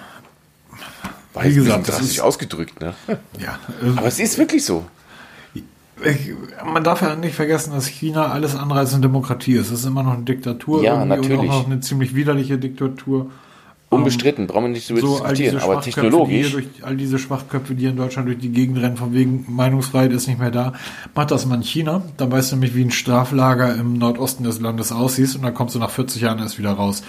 [1.43, 2.95] Wie gesagt, das ist- ausgedrückt, ne?
[3.39, 3.59] ja.
[3.97, 4.85] Aber es ist wirklich so.
[6.05, 6.33] Ich,
[6.65, 9.67] man darf ja nicht vergessen, dass China alles andere als eine Demokratie ist.
[9.73, 10.83] Es ist immer noch eine Diktatur.
[10.83, 11.51] Ja, irgendwie Und natürlich.
[11.51, 13.31] auch noch eine ziemlich widerliche Diktatur.
[13.91, 15.59] Unbestritten, brauchen wir nicht darüber so diskutieren.
[15.61, 18.99] Aber technologisch, Die hier durch, all diese Schwachköpfe, die in Deutschland durch die Gegend rennen,
[18.99, 20.75] von wegen Meinungsfreiheit ist nicht mehr da,
[21.15, 22.03] macht das mal in China.
[22.19, 25.75] Dann weißt du nämlich, wie ein Straflager im Nordosten des Landes aussieht und dann kommst
[25.75, 27.03] du nach 40 Jahren erst wieder raus.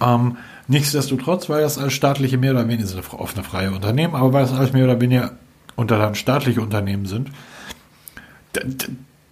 [0.00, 0.36] Ähm,
[0.68, 4.52] nichtsdestotrotz, weil das als staatliche mehr oder weniger sind offene freie Unternehmen, aber weil das
[4.52, 5.32] alles mehr oder weniger
[5.76, 7.30] unter dann staatliche Unternehmen sind,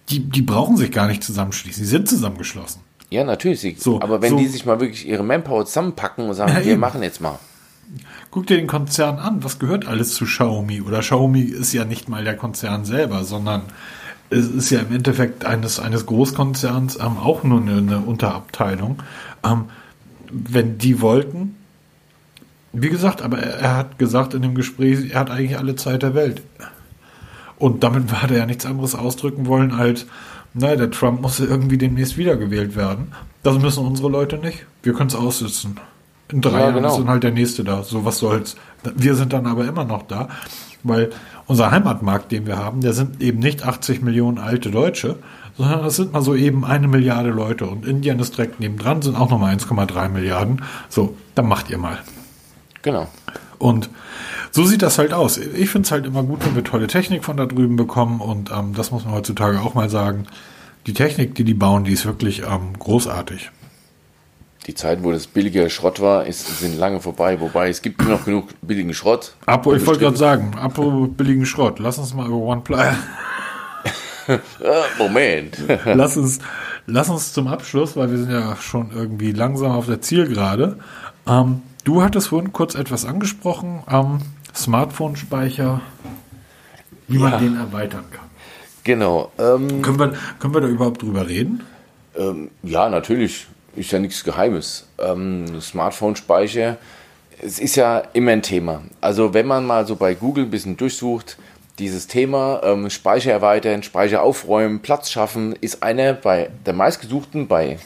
[0.09, 1.81] die, die brauchen sich gar nicht zusammenschließen.
[1.83, 2.81] Die sind zusammengeschlossen.
[3.09, 3.59] ja, natürlich.
[3.61, 6.65] Sie, So, aber wenn so- die sich mal wirklich ihre Manpower zusammenpacken und sagen, wir
[6.73, 6.79] eben.
[6.79, 7.39] machen jetzt mal.
[8.31, 9.43] Guck dir den Konzern an.
[9.43, 10.81] Was gehört alles zu Xiaomi?
[10.81, 13.61] Oder Xiaomi ist ja nicht mal der Konzern selber, sondern
[14.31, 19.01] es ist ja im Endeffekt eines, eines Großkonzerns ähm, auch nur eine, eine Unterabteilung.
[19.43, 19.65] Ähm,
[20.31, 21.55] wenn die wollten,
[22.73, 26.03] wie gesagt, aber er, er hat gesagt in dem Gespräch, er hat eigentlich alle Zeit
[26.03, 26.41] der Welt.
[27.57, 30.05] Und damit hat er ja nichts anderes ausdrücken wollen als,
[30.53, 33.11] naja, der Trump muss irgendwie demnächst wiedergewählt werden.
[33.43, 34.65] Das müssen unsere Leute nicht.
[34.83, 35.79] Wir können es aussitzen.
[36.31, 36.89] In drei Ja, Jahren genau.
[36.89, 37.83] ist dann halt der nächste da.
[37.83, 38.55] So was soll's.
[38.95, 40.29] Wir sind dann aber immer noch da,
[40.83, 41.11] weil
[41.45, 45.17] unser Heimatmarkt, den wir haben, der sind eben nicht 80 Millionen alte Deutsche,
[45.57, 47.65] sondern das sind mal so eben eine Milliarde Leute.
[47.65, 50.63] Und Indien ist direkt nebendran, sind auch nochmal 1,3 Milliarden.
[50.89, 51.99] So, dann macht ihr mal.
[52.81, 53.07] Genau.
[53.57, 53.89] Und
[54.51, 55.37] so sieht das halt aus.
[55.37, 58.19] Ich finde es halt immer gut, wenn wir tolle Technik von da drüben bekommen.
[58.19, 60.27] Und ähm, das muss man heutzutage auch mal sagen.
[60.87, 63.49] Die Technik, die die bauen, die ist wirklich ähm, großartig.
[64.67, 67.39] Die Zeit, wo das billige Schrott war, ist, sind lange vorbei.
[67.39, 69.35] Wobei es gibt nur noch genug billigen Schrott.
[69.45, 71.79] Apo, ich wollte gerade sagen, Apo billigen Schrott.
[71.79, 72.79] Lass uns mal über OnePlus.
[74.97, 75.57] Moment.
[75.85, 76.39] lass uns,
[76.87, 80.77] lass uns zum Abschluss, weil wir sind ja schon irgendwie langsam auf der Zielgerade.
[81.27, 84.19] Ähm, du hattest vorhin kurz etwas angesprochen, ähm,
[84.53, 85.81] Smartphone-Speicher,
[87.07, 87.37] wie man Ja.
[87.39, 88.25] den erweitern kann.
[88.83, 89.31] genau.
[89.37, 91.61] Ähm, Können wir, können wir da überhaupt drüber reden?
[92.17, 93.47] Ähm, ja, natürlich.
[93.75, 94.87] Ist ja nichts Geheimes.
[94.99, 96.77] Ähm, Smartphone-Speicher,
[97.41, 98.81] es ist ja immer ein Thema.
[99.01, 101.37] Also wenn man mal so bei Google ein bisschen durchsucht,
[101.79, 107.79] dieses Thema ähm, Speicher erweitern, Speicher aufräumen, Platz schaffen, ist einer bei der meistgesuchten bei,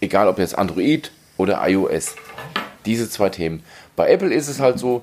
[0.00, 2.14] egal ob jetzt Android oder iOS.
[2.86, 3.62] Diese zwei Themen.
[3.96, 5.02] Bei Apple ist es halt so,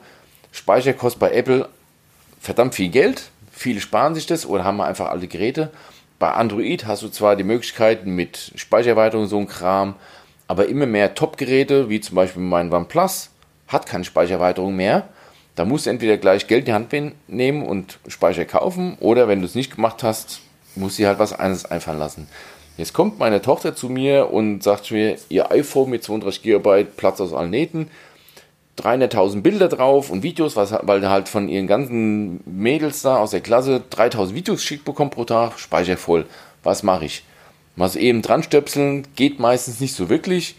[0.51, 1.69] Speicher kostet bei Apple
[2.39, 3.29] verdammt viel Geld.
[3.51, 5.71] Viele sparen sich das oder haben einfach alte Geräte.
[6.17, 9.95] Bei Android hast du zwar die Möglichkeiten mit Speichererweiterung, so ein Kram,
[10.47, 13.29] aber immer mehr Top-Geräte, wie zum Beispiel mein OnePlus,
[13.67, 15.07] hat keine Speichererweiterung mehr.
[15.59, 16.95] Da musst du entweder gleich Geld in die Hand
[17.27, 20.39] nehmen und Speicher kaufen, oder wenn du es nicht gemacht hast,
[20.75, 22.29] musst du dir halt was anderes einfallen lassen.
[22.77, 27.19] Jetzt kommt meine Tochter zu mir und sagt mir, ihr iPhone mit 32 GB Platz
[27.19, 27.91] aus allen Nähten,
[28.77, 33.41] 300.000 Bilder drauf und Videos, was, weil halt von ihren ganzen Mädels da aus der
[33.41, 36.25] Klasse 3.000 Videos geschickt bekommt pro Tag, Speicher voll.
[36.63, 37.25] Was mache ich?
[37.75, 40.55] So eben dran stöpseln, geht meistens nicht so wirklich,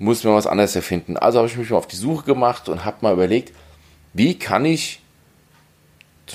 [0.00, 1.16] muss mir was anderes erfinden.
[1.16, 3.52] Also habe ich mich mal auf die Suche gemacht und habe mal überlegt,
[4.14, 5.00] wie kann ich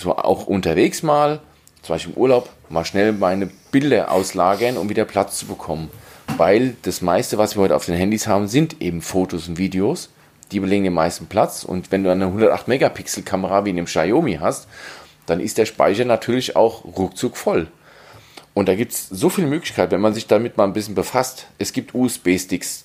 [0.05, 1.39] auch unterwegs mal,
[1.81, 5.89] zum Beispiel im Urlaub, mal schnell meine Bilder auslagern, um wieder Platz zu bekommen.
[6.37, 10.09] Weil das meiste, was wir heute auf den Handys haben, sind eben Fotos und Videos.
[10.51, 11.63] Die belegen den meisten Platz.
[11.63, 14.67] Und wenn du eine 108 Megapixel Kamera wie in dem Xiaomi hast,
[15.25, 17.67] dann ist der Speicher natürlich auch ruckzuck voll.
[18.53, 21.47] Und da gibt es so viele Möglichkeiten, wenn man sich damit mal ein bisschen befasst.
[21.59, 22.83] Es gibt USB-Sticks,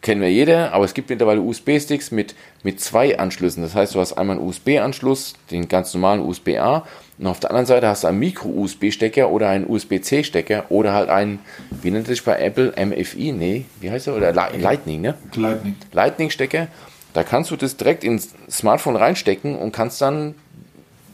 [0.00, 3.62] kennen wir jeder, aber es gibt mittlerweile USB-Sticks mit, mit zwei Anschlüssen.
[3.62, 6.86] Das heißt, du hast einmal einen USB-Anschluss, den ganz normalen USB-A,
[7.18, 11.40] und auf der anderen Seite hast du einen Micro-USB-Stecker oder einen USB-C-Stecker oder halt einen,
[11.82, 13.32] wie nennt es sich bei Apple, MFI?
[13.32, 14.14] Nee, wie heißt er?
[14.16, 15.14] Oder Li- Lightning, ne?
[15.34, 15.74] Lightning.
[15.92, 16.68] Lightning-Stecker.
[17.14, 20.36] Da kannst du das direkt ins Smartphone reinstecken und kannst dann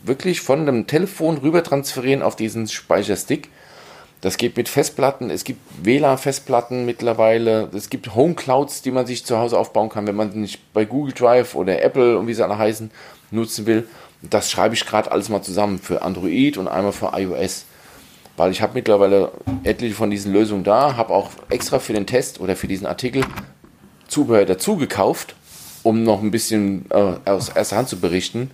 [0.03, 3.49] wirklich von dem Telefon rüber transferieren auf diesen Speicherstick.
[4.25, 5.29] Das geht mit Festplatten.
[5.29, 7.69] Es gibt WLAN-Festplatten mittlerweile.
[7.75, 10.87] Es gibt Home Clouds, die man sich zu Hause aufbauen kann, wenn man nicht bei
[10.87, 12.91] Google Drive oder Apple und wie sie alle heißen
[13.31, 13.87] nutzen will.
[14.23, 17.67] Das schreibe ich gerade alles mal zusammen für Android und einmal für iOS.
[18.39, 19.31] Weil ich habe mittlerweile
[19.63, 23.27] etliche von diesen Lösungen da, habe auch extra für den Test oder für diesen Artikel
[24.09, 25.35] Zubehör dazu gekauft,
[25.83, 28.53] um noch ein bisschen äh, aus erster Hand zu berichten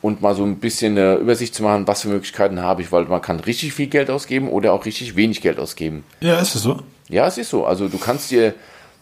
[0.00, 3.04] und mal so ein bisschen eine Übersicht zu machen, was für Möglichkeiten habe ich, weil
[3.06, 6.04] man kann richtig viel Geld ausgeben oder auch richtig wenig Geld ausgeben.
[6.20, 6.80] Ja, ist es so?
[7.08, 7.64] Ja, es ist so.
[7.64, 8.54] Also du kannst dir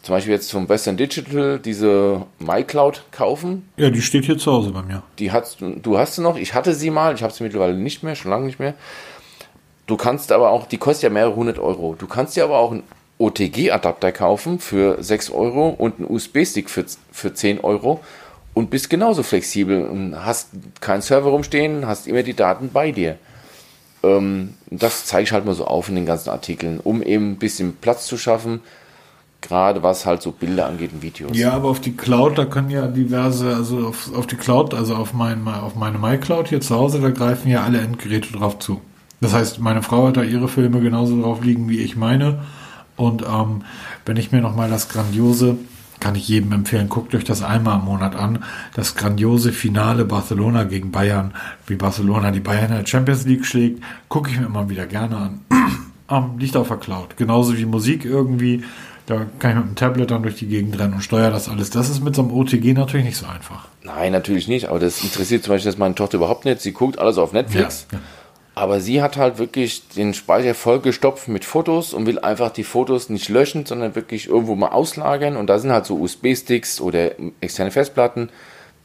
[0.02, 3.68] zum Beispiel jetzt vom Western Digital diese MyCloud kaufen.
[3.76, 5.02] Ja, die steht hier zu Hause bei mir.
[5.18, 6.36] Die hast du hast sie noch.
[6.36, 7.14] Ich hatte sie mal.
[7.14, 8.74] Ich habe sie mittlerweile nicht mehr, schon lange nicht mehr.
[9.86, 11.94] Du kannst aber auch, die kostet ja mehrere hundert Euro.
[11.98, 12.84] Du kannst dir aber auch einen
[13.18, 18.00] OTG-Adapter kaufen für 6 Euro und einen USB-Stick für, für 10 Euro
[18.56, 20.48] und bist genauso flexibel und hast
[20.80, 23.18] keinen Server rumstehen, hast immer die Daten bei dir.
[24.02, 27.36] Ähm, das zeige ich halt mal so auf in den ganzen Artikeln, um eben ein
[27.36, 28.60] bisschen Platz zu schaffen,
[29.42, 31.36] gerade was halt so Bilder angeht und Videos.
[31.36, 34.94] Ja, aber auf die Cloud, da können ja diverse, also auf, auf die Cloud, also
[34.94, 38.80] auf, mein, auf meine MyCloud hier zu Hause, da greifen ja alle Endgeräte drauf zu.
[39.20, 42.38] Das heißt, meine Frau hat da ihre Filme genauso drauf liegen wie ich meine.
[42.96, 43.64] Und ähm,
[44.06, 45.58] wenn ich mir nochmal das grandiose
[46.00, 48.44] kann ich jedem empfehlen, guckt euch das einmal im Monat an.
[48.74, 51.34] Das grandiose Finale Barcelona gegen Bayern,
[51.66, 55.16] wie Barcelona die Bayern in der Champions League schlägt, gucke ich mir immer wieder gerne
[55.16, 55.40] an.
[56.10, 57.16] ähm, liegt auf der Cloud.
[57.16, 58.64] Genauso wie Musik irgendwie.
[59.06, 61.70] Da kann ich mit dem Tablet dann durch die Gegend rennen und steuere das alles.
[61.70, 63.68] Das ist mit so einem OTG natürlich nicht so einfach.
[63.84, 64.68] Nein, natürlich nicht.
[64.68, 66.60] Aber das interessiert zum Beispiel meine Tochter überhaupt nicht.
[66.60, 67.86] Sie guckt alles auf Netflix.
[67.92, 68.04] Ja, ja.
[68.56, 73.10] Aber sie hat halt wirklich den Speicher vollgestopft mit Fotos und will einfach die Fotos
[73.10, 75.36] nicht löschen, sondern wirklich irgendwo mal auslagern.
[75.36, 77.10] Und da sind halt so USB-Sticks oder
[77.42, 78.30] externe Festplatten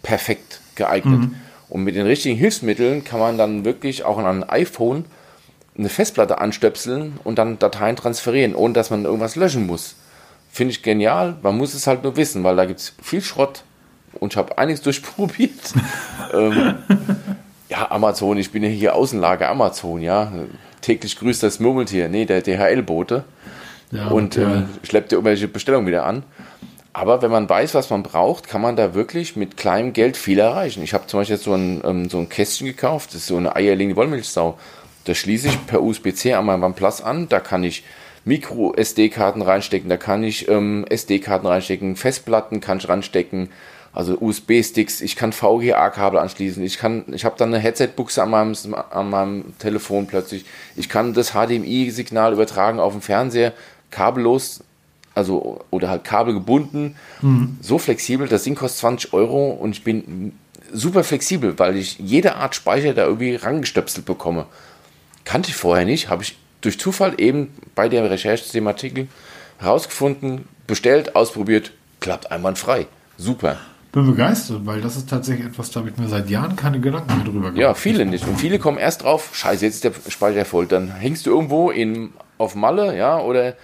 [0.03, 1.21] perfekt geeignet.
[1.21, 1.35] Mhm.
[1.69, 5.05] Und mit den richtigen Hilfsmitteln kann man dann wirklich auch an ein iPhone
[5.77, 9.95] eine Festplatte anstöpseln und dann Dateien transferieren, ohne dass man irgendwas löschen muss.
[10.51, 11.37] Finde ich genial.
[11.43, 13.63] Man muss es halt nur wissen, weil da gibt es viel Schrott
[14.19, 15.73] und ich habe einiges durchprobiert.
[16.33, 16.75] ähm,
[17.71, 20.31] ja, Amazon, ich bin ja hier Außenlager Amazon, ja.
[20.81, 23.23] Täglich grüßt das Murmeltier, nee, der DHL-Bote.
[23.91, 24.61] Ja, und ja.
[24.61, 26.23] äh, schleppt dir irgendwelche Bestellungen wieder an.
[26.93, 30.39] Aber wenn man weiß, was man braucht, kann man da wirklich mit kleinem Geld viel
[30.39, 30.83] erreichen.
[30.83, 33.37] Ich habe zum Beispiel jetzt so ein, ähm, so ein Kästchen gekauft, das ist so
[33.37, 34.57] eine eierlegende Wollmilchsau.
[35.05, 37.29] Das schließe ich per USB-C an meinem OnePlus an.
[37.29, 37.83] Da kann ich
[38.25, 43.49] Micro-SD-Karten reinstecken, da kann ich ähm, SD-Karten reinstecken, Festplatten kann ich reinstecken,
[43.93, 48.55] also USB-Sticks, ich kann VGA-Kabel anschließen, ich kann, ich habe dann eine Headset-Buchse an meinem,
[48.73, 53.53] an meinem Telefon plötzlich, ich kann das HDMI-Signal übertragen auf den Fernseher,
[53.89, 54.63] kabellos,
[55.13, 57.57] also oder halt kabelgebunden, mhm.
[57.61, 60.33] so flexibel, das Ding kostet 20 Euro und ich bin
[60.71, 64.45] super flexibel, weil ich jede Art Speicher da irgendwie rangestöpselt bekomme.
[65.25, 69.09] Kannte ich vorher nicht, habe ich durch Zufall eben bei der Recherche zu dem Artikel
[69.59, 72.87] herausgefunden, bestellt, ausprobiert, klappt einwandfrei.
[73.17, 73.59] Super
[73.91, 77.15] bin begeistert, weil das ist tatsächlich etwas, da habe ich mir seit Jahren keine Gedanken
[77.15, 77.57] mehr drüber gemacht.
[77.57, 78.25] Ja, viele nicht.
[78.27, 80.65] Und viele kommen erst drauf, scheiße, jetzt ist der Speicher voll.
[80.65, 83.55] Dann hängst du irgendwo in, auf Malle, ja, oder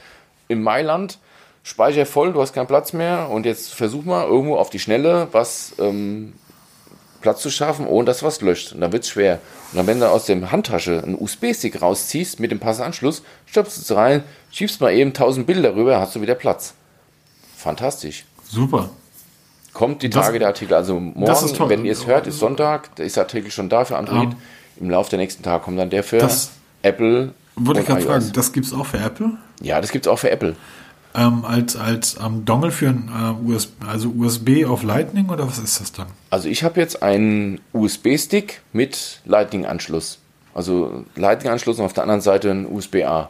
[0.47, 1.19] in Mailand,
[1.63, 5.27] Speicher voll, du hast keinen Platz mehr und jetzt versuch mal irgendwo auf die Schnelle
[5.33, 6.33] was ähm,
[7.21, 8.73] Platz zu schaffen, ohne dass was löscht.
[8.73, 9.39] Und dann wird es schwer.
[9.71, 13.77] Und dann, wenn du aus der Handtasche einen USB-Stick rausziehst mit dem passenden Anschluss, stöpst
[13.77, 16.73] es rein, schiebst mal eben 1000 Bilder rüber, hast du wieder Platz.
[17.57, 18.25] Fantastisch.
[18.49, 18.89] Super.
[19.77, 20.73] Kommt die Tage das, der Artikel.
[20.73, 23.95] Also morgen, wenn ihr es hört, ist Sonntag, da ist der Artikel schon da für
[23.95, 24.31] Android.
[24.31, 24.37] Ja.
[24.81, 26.49] Im Laufe der nächsten Tage kommt dann der für das,
[26.81, 27.31] Apple.
[27.55, 29.33] Würde ich gerade fragen, das gibt es auch für Apple?
[29.61, 30.55] Ja, das gibt es auch für Apple.
[31.13, 33.11] Ähm, als als ähm, Dongle für ein
[33.47, 36.07] äh, USB, also USB auf Lightning oder was ist das dann?
[36.31, 40.17] Also ich habe jetzt einen USB-Stick mit Lightning-Anschluss.
[40.55, 43.29] Also Lightning-Anschluss und auf der anderen Seite ein USB-A.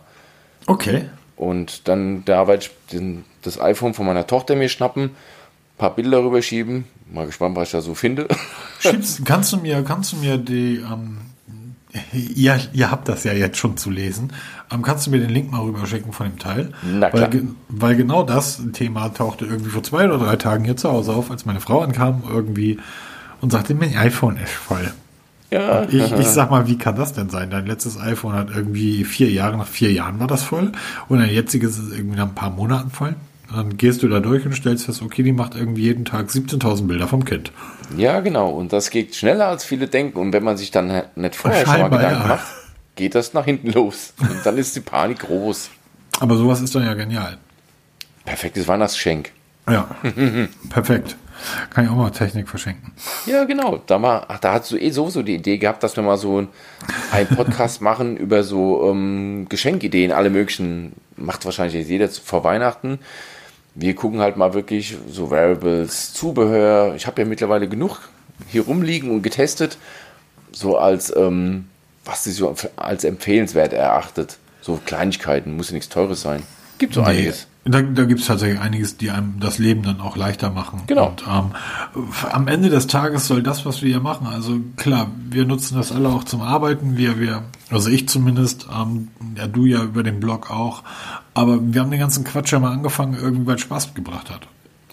[0.65, 1.09] Okay.
[1.35, 5.11] Und dann da werde ich den, das iPhone von meiner Tochter mir schnappen
[5.77, 6.85] paar Bilder rüberschieben.
[7.11, 8.27] Mal gespannt, was ich da so finde.
[8.79, 11.17] Schiebst, kannst du mir, kannst du mir die, ähm,
[12.13, 14.33] ihr, ihr habt das ja jetzt schon zu lesen,
[14.71, 16.73] ähm, kannst du mir den Link mal rüberschicken von dem Teil?
[16.83, 17.31] Na klar.
[17.31, 21.13] Weil, weil genau das Thema tauchte irgendwie vor zwei oder drei Tagen hier zu Hause
[21.13, 22.79] auf, als meine Frau ankam irgendwie
[23.41, 24.91] und sagte, mein iPhone ist voll.
[25.49, 25.83] Ja.
[25.83, 27.49] Ich, ich sag mal, wie kann das denn sein?
[27.49, 30.73] Dein letztes iPhone hat irgendwie vier Jahre, nach vier Jahren war das voll
[31.07, 33.15] und dein jetziges ist irgendwie nach ein paar Monaten voll.
[33.53, 36.87] Dann gehst du da durch und stellst fest, okay, die macht irgendwie jeden Tag 17.000
[36.87, 37.51] Bilder vom Kind.
[37.95, 38.49] Ja, genau.
[38.49, 40.19] Und das geht schneller, als viele denken.
[40.19, 42.27] Und wenn man sich dann nicht vorher schon mal Gedanken ja.
[42.27, 42.47] macht,
[42.95, 44.13] geht das nach hinten los.
[44.19, 45.69] Und dann ist die Panik groß.
[46.19, 47.37] Aber sowas ist dann ja genial.
[48.25, 49.31] Perfektes Weihnachtsgeschenk.
[49.69, 49.87] Ja,
[50.69, 51.15] perfekt.
[51.69, 52.93] Kann ich auch mal Technik verschenken.
[53.25, 53.81] Ja, genau.
[53.85, 56.47] Da, mal, ach, da hast du eh sowieso die Idee gehabt, dass wir mal so
[57.11, 60.93] einen Podcast machen über so ähm, Geschenkideen, alle möglichen.
[61.15, 62.99] Macht wahrscheinlich jeder vor Weihnachten.
[63.79, 66.95] Wir gucken halt mal wirklich so Variables, Zubehör.
[66.95, 68.09] Ich habe ja mittlerweile genug
[68.47, 69.77] hier rumliegen und getestet,
[70.51, 71.67] so als ähm,
[72.03, 74.37] was sie so als empfehlenswert erachtet.
[74.61, 76.41] So Kleinigkeiten, muss ja nichts Teures sein.
[76.79, 77.47] Gibt so nee, einiges.
[77.69, 80.83] Da, da gibt es tatsächlich einiges, die einem das Leben dann auch leichter machen.
[80.87, 81.09] Genau.
[81.09, 81.51] Und ähm,
[82.31, 85.91] am Ende des Tages soll das, was wir hier machen, also klar, wir nutzen das
[85.91, 86.97] alle auch zum Arbeiten.
[86.97, 90.83] Wir, wir, also ich zumindest, ähm, ja du ja über den Blog auch.
[91.33, 94.47] Aber wir haben den ganzen Quatsch ja mal angefangen, irgendwann Spaß gebracht hat.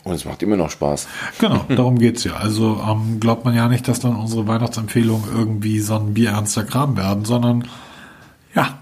[0.05, 1.09] Und es macht immer noch Spaß.
[1.39, 2.35] Genau, darum geht's ja.
[2.35, 6.97] Also ähm, glaubt man ja nicht, dass dann unsere Weihnachtsempfehlungen irgendwie so ein bierernster Kram
[6.97, 7.67] werden, sondern
[8.55, 8.79] ja,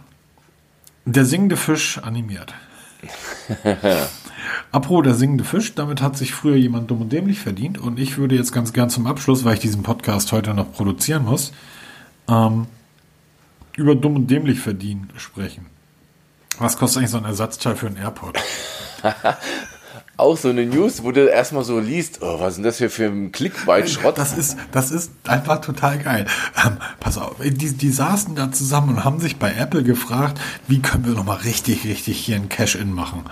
[1.04, 2.52] der singende Fisch animiert.
[4.72, 8.18] Apro, der singende Fisch, damit hat sich früher jemand dumm und dämlich verdient und ich
[8.18, 11.52] würde jetzt ganz gern zum Abschluss, weil ich diesen Podcast heute noch produzieren muss,
[12.28, 12.66] ähm,
[13.76, 15.66] über dumm und dämlich verdienen sprechen.
[16.58, 18.38] Was kostet eigentlich so ein Ersatzteil für einen AirPod?
[20.16, 22.90] auch so eine News, wo du erstmal so liest, oh, was ist denn das hier
[22.90, 24.18] für ein Clickbait-Schrott?
[24.18, 26.26] Das ist, das ist einfach total geil.
[26.64, 30.80] Ähm, pass auf, die, die saßen da zusammen und haben sich bei Apple gefragt, wie
[30.80, 33.24] können wir nochmal richtig, richtig hier ein Cash-In machen.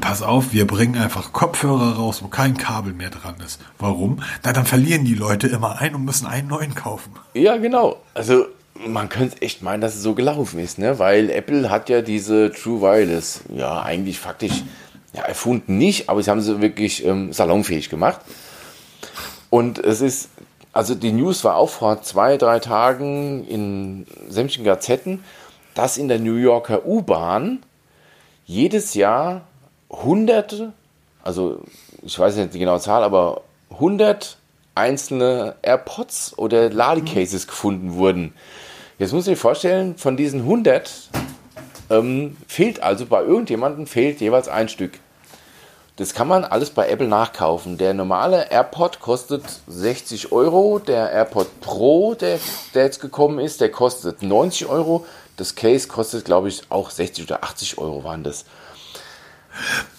[0.00, 3.60] Pass auf, wir bringen einfach Kopfhörer raus, wo kein Kabel mehr dran ist.
[3.78, 4.22] Warum?
[4.42, 7.12] Na, dann verlieren die Leute immer einen und müssen einen neuen kaufen.
[7.34, 8.00] Ja, genau.
[8.14, 8.46] Also
[8.86, 10.98] man könnte echt meinen, dass es so gelaufen ist, ne?
[10.98, 14.62] Weil Apple hat ja diese True Wireless, ja, eigentlich faktisch
[15.12, 18.20] ja, erfunden nicht, aber sie haben sie wirklich ähm, salonfähig gemacht.
[19.50, 20.30] Und es ist,
[20.72, 25.24] also die News war auch vor zwei, drei Tagen in sämtlichen Gazetten,
[25.74, 27.60] dass in der New Yorker U-Bahn
[28.46, 29.42] jedes Jahr
[29.90, 30.72] hunderte,
[31.22, 31.60] also
[32.02, 34.36] ich weiß nicht die genaue Zahl, aber 100
[34.74, 38.34] einzelne AirPods oder Ladecases gefunden wurden.
[38.98, 41.10] Jetzt muss ich vorstellen, von diesen 100
[41.90, 44.92] ähm, fehlt also bei irgendjemandem fehlt jeweils ein Stück.
[45.96, 47.76] Das kann man alles bei Apple nachkaufen.
[47.76, 50.78] Der normale AirPod kostet 60 Euro.
[50.78, 52.38] Der AirPod Pro, der,
[52.72, 55.04] der jetzt gekommen ist, der kostet 90 Euro.
[55.36, 58.46] Das Case kostet, glaube ich, auch 60 oder 80 Euro waren das.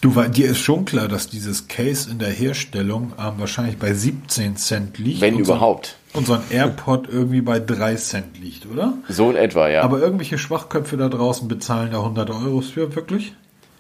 [0.01, 4.57] Du, dir ist schon klar, dass dieses Case in der Herstellung ähm, wahrscheinlich bei 17
[4.57, 5.21] Cent liegt.
[5.21, 5.97] Wenn überhaupt.
[6.13, 8.93] So, und so ein AirPod irgendwie bei 3 Cent liegt, oder?
[9.07, 9.83] So in etwa, ja.
[9.83, 13.33] Aber irgendwelche Schwachköpfe da draußen bezahlen da 100 Euro für, wirklich?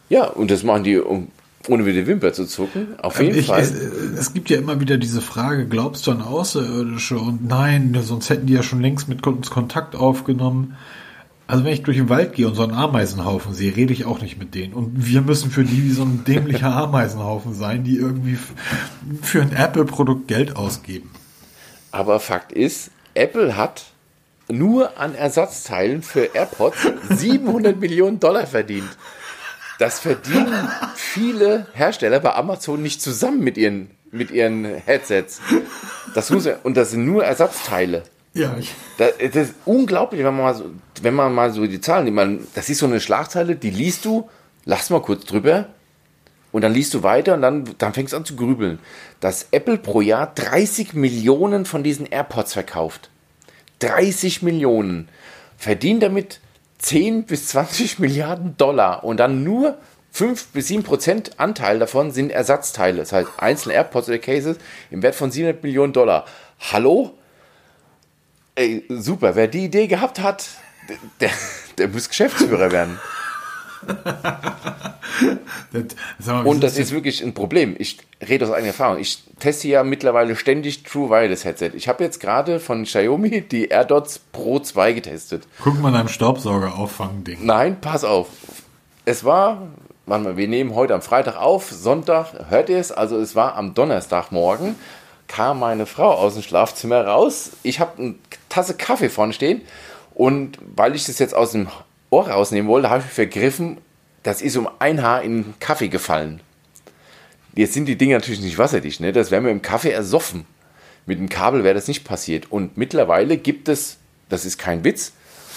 [0.09, 1.27] Ja, und das machen die, um,
[1.67, 2.99] ohne wieder die Wimper zu zucken.
[2.99, 3.61] Auf jeden ich, Fall.
[3.61, 7.17] Es, es, gibt ja immer wieder diese Frage, glaubst du an Außerirdische?
[7.17, 10.75] Und nein, sonst hätten die ja schon längst mit uns Kontakt aufgenommen.
[11.51, 14.21] Also wenn ich durch den Wald gehe und so einen Ameisenhaufen sehe, rede ich auch
[14.21, 14.71] nicht mit denen.
[14.71, 18.37] Und wir müssen für die wie so ein dämlicher Ameisenhaufen sein, die irgendwie
[19.21, 21.11] für ein Apple-Produkt Geld ausgeben.
[21.91, 23.83] Aber Fakt ist, Apple hat
[24.47, 28.97] nur an Ersatzteilen für AirPods 700 Millionen Dollar verdient.
[29.77, 35.41] Das verdienen viele Hersteller bei Amazon nicht zusammen mit ihren, mit ihren Headsets.
[36.15, 38.03] Das muss, und das sind nur Ersatzteile.
[38.33, 38.73] Ja, ich.
[38.97, 40.65] Das, das, ist unglaublich, wenn man, mal so,
[41.01, 44.05] wenn man mal so die Zahlen, die man, das ist so eine Schlagzeile, die liest
[44.05, 44.29] du,
[44.63, 45.67] lass mal kurz drüber
[46.51, 48.79] und dann liest du weiter und dann, dann fängst du an zu grübeln.
[49.19, 53.09] Dass Apple pro Jahr 30 Millionen von diesen AirPods verkauft.
[53.79, 55.09] 30 Millionen.
[55.57, 56.39] Verdient damit
[56.79, 59.77] 10 bis 20 Milliarden Dollar und dann nur
[60.11, 62.99] 5 bis 7 Prozent Anteil davon sind Ersatzteile.
[62.99, 64.57] Das heißt, einzelne AirPods oder Cases
[64.89, 66.25] im Wert von 700 Millionen Dollar.
[66.59, 67.17] Hallo?
[68.55, 69.35] Ey, super.
[69.35, 70.49] Wer die Idee gehabt hat,
[71.19, 71.29] der,
[71.77, 72.99] der muss Geschäftsführer werden.
[75.71, 77.75] das, mal, und das ist wirklich ein Problem.
[77.79, 77.97] Ich
[78.27, 78.99] rede aus eigener Erfahrung.
[78.99, 81.71] Ich teste ja mittlerweile ständig True Wireless Headset.
[81.75, 85.47] Ich habe jetzt gerade von Xiaomi die AirDots Pro 2 getestet.
[85.63, 87.39] Guck mal deinem Staubsauger auffangen Ding.
[87.45, 88.27] Nein, pass auf.
[89.05, 89.69] Es war,
[90.05, 92.91] warte mal, wir nehmen heute am Freitag auf, Sonntag, hört ihr es?
[92.91, 94.75] Also es war am Donnerstagmorgen
[95.31, 97.51] kam meine Frau aus dem Schlafzimmer raus.
[97.63, 98.15] Ich habe eine
[98.49, 99.61] Tasse Kaffee vorne stehen
[100.13, 101.69] und weil ich das jetzt aus dem
[102.09, 103.77] Ohr rausnehmen wollte, habe ich mich vergriffen.
[104.23, 106.41] Das ist um ein Haar in den Kaffee gefallen.
[107.55, 109.13] Jetzt sind die Dinge natürlich nicht wasserdicht, ne?
[109.13, 110.45] Das wäre mir im Kaffee ersoffen.
[111.05, 112.51] Mit dem Kabel wäre das nicht passiert.
[112.51, 115.13] Und mittlerweile gibt es, das ist kein Witz,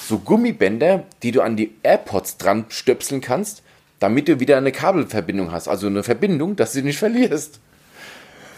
[0.08, 3.62] so Gummibänder, die du an die AirPods dran stöpseln kannst,
[3.98, 5.66] damit du wieder eine Kabelverbindung hast.
[5.66, 7.58] Also eine Verbindung, dass du sie nicht verlierst.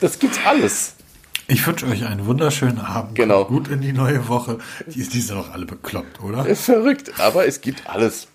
[0.00, 0.94] Das gibt's alles.
[1.48, 3.14] Ich wünsche euch einen wunderschönen Abend.
[3.14, 3.44] Genau.
[3.44, 4.58] Gut in die neue Woche.
[4.86, 6.44] Die, die sind doch alle bekloppt, oder?
[6.46, 8.28] Ist verrückt, aber es gibt alles.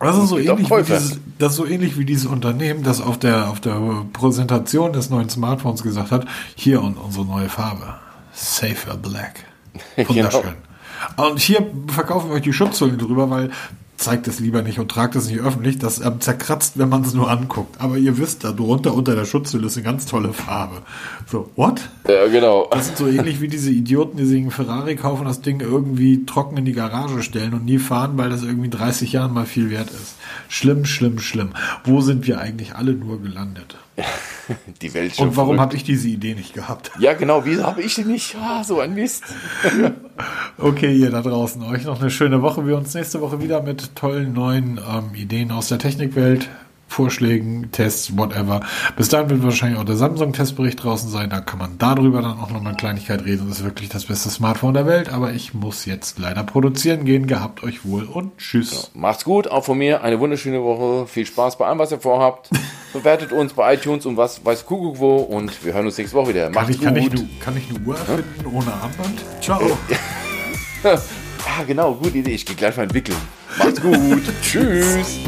[0.00, 3.48] Das ist, so ähnlich wie dieses, das so ähnlich wie dieses Unternehmen, das auf der,
[3.48, 6.26] auf der Präsentation des neuen Smartphones gesagt hat,
[6.56, 7.94] hier und unsere neue Farbe.
[8.32, 9.44] Safer Black.
[9.96, 10.42] Wunderschön.
[10.42, 11.28] genau.
[11.28, 13.50] Und hier verkaufen wir euch die Schutzhüllen drüber, weil
[14.02, 15.78] zeigt es lieber nicht und tragt es nicht öffentlich.
[15.78, 17.80] Das ähm, zerkratzt, wenn man es nur anguckt.
[17.80, 20.82] Aber ihr wisst, da drunter unter der Schutzhülle ist eine ganz tolle Farbe.
[21.26, 21.88] So, what?
[22.08, 22.68] Ja, genau.
[22.70, 26.26] Das sind so ähnlich wie diese Idioten, die sich einen Ferrari kaufen, das Ding irgendwie
[26.26, 29.70] trocken in die Garage stellen und nie fahren, weil das irgendwie 30 Jahren mal viel
[29.70, 30.16] wert ist.
[30.48, 31.50] Schlimm, schlimm, schlimm.
[31.84, 33.76] Wo sind wir eigentlich alle nur gelandet?
[34.80, 36.90] Die Welt schon Und warum habe ich diese Idee nicht gehabt?
[36.98, 37.44] Ja, genau.
[37.44, 38.36] Wieso habe ich die nicht?
[38.36, 39.24] Ah, so ein Mist.
[40.58, 41.62] okay, ihr da draußen.
[41.62, 42.66] Euch noch eine schöne Woche.
[42.66, 46.48] Wir uns nächste Woche wieder mit tollen neuen ähm, Ideen aus der Technikwelt
[46.92, 48.60] Vorschlägen, Tests, whatever.
[48.96, 51.30] Bis dahin wird wahrscheinlich auch der Samsung-Testbericht draußen sein.
[51.30, 53.48] Da kann man darüber dann auch noch mal eine Kleinigkeit reden.
[53.48, 55.08] Das ist wirklich das beste Smartphone der Welt.
[55.10, 57.26] Aber ich muss jetzt leider produzieren gehen.
[57.26, 58.90] Gehabt euch wohl und tschüss.
[58.94, 59.48] Ja, macht's gut.
[59.48, 61.06] Auch von mir eine wunderschöne Woche.
[61.06, 62.50] Viel Spaß bei allem, was ihr vorhabt.
[62.92, 65.16] Bewertet uns bei iTunes und was weiß Kuckuck wo.
[65.16, 66.50] Und wir hören uns nächste Woche wieder.
[66.50, 67.14] Macht's kann ich, gut.
[67.14, 68.54] Kann ich, eine, kann ich eine Uhr erfinden hm?
[68.54, 69.24] ohne Armband?
[69.40, 69.78] Ciao.
[70.84, 71.94] ah, genau.
[71.94, 72.32] Gute Idee.
[72.32, 73.16] Ich gehe gleich mal entwickeln.
[73.58, 74.22] Macht's gut.
[74.42, 75.20] tschüss.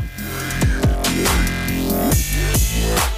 [2.85, 3.14] Bye.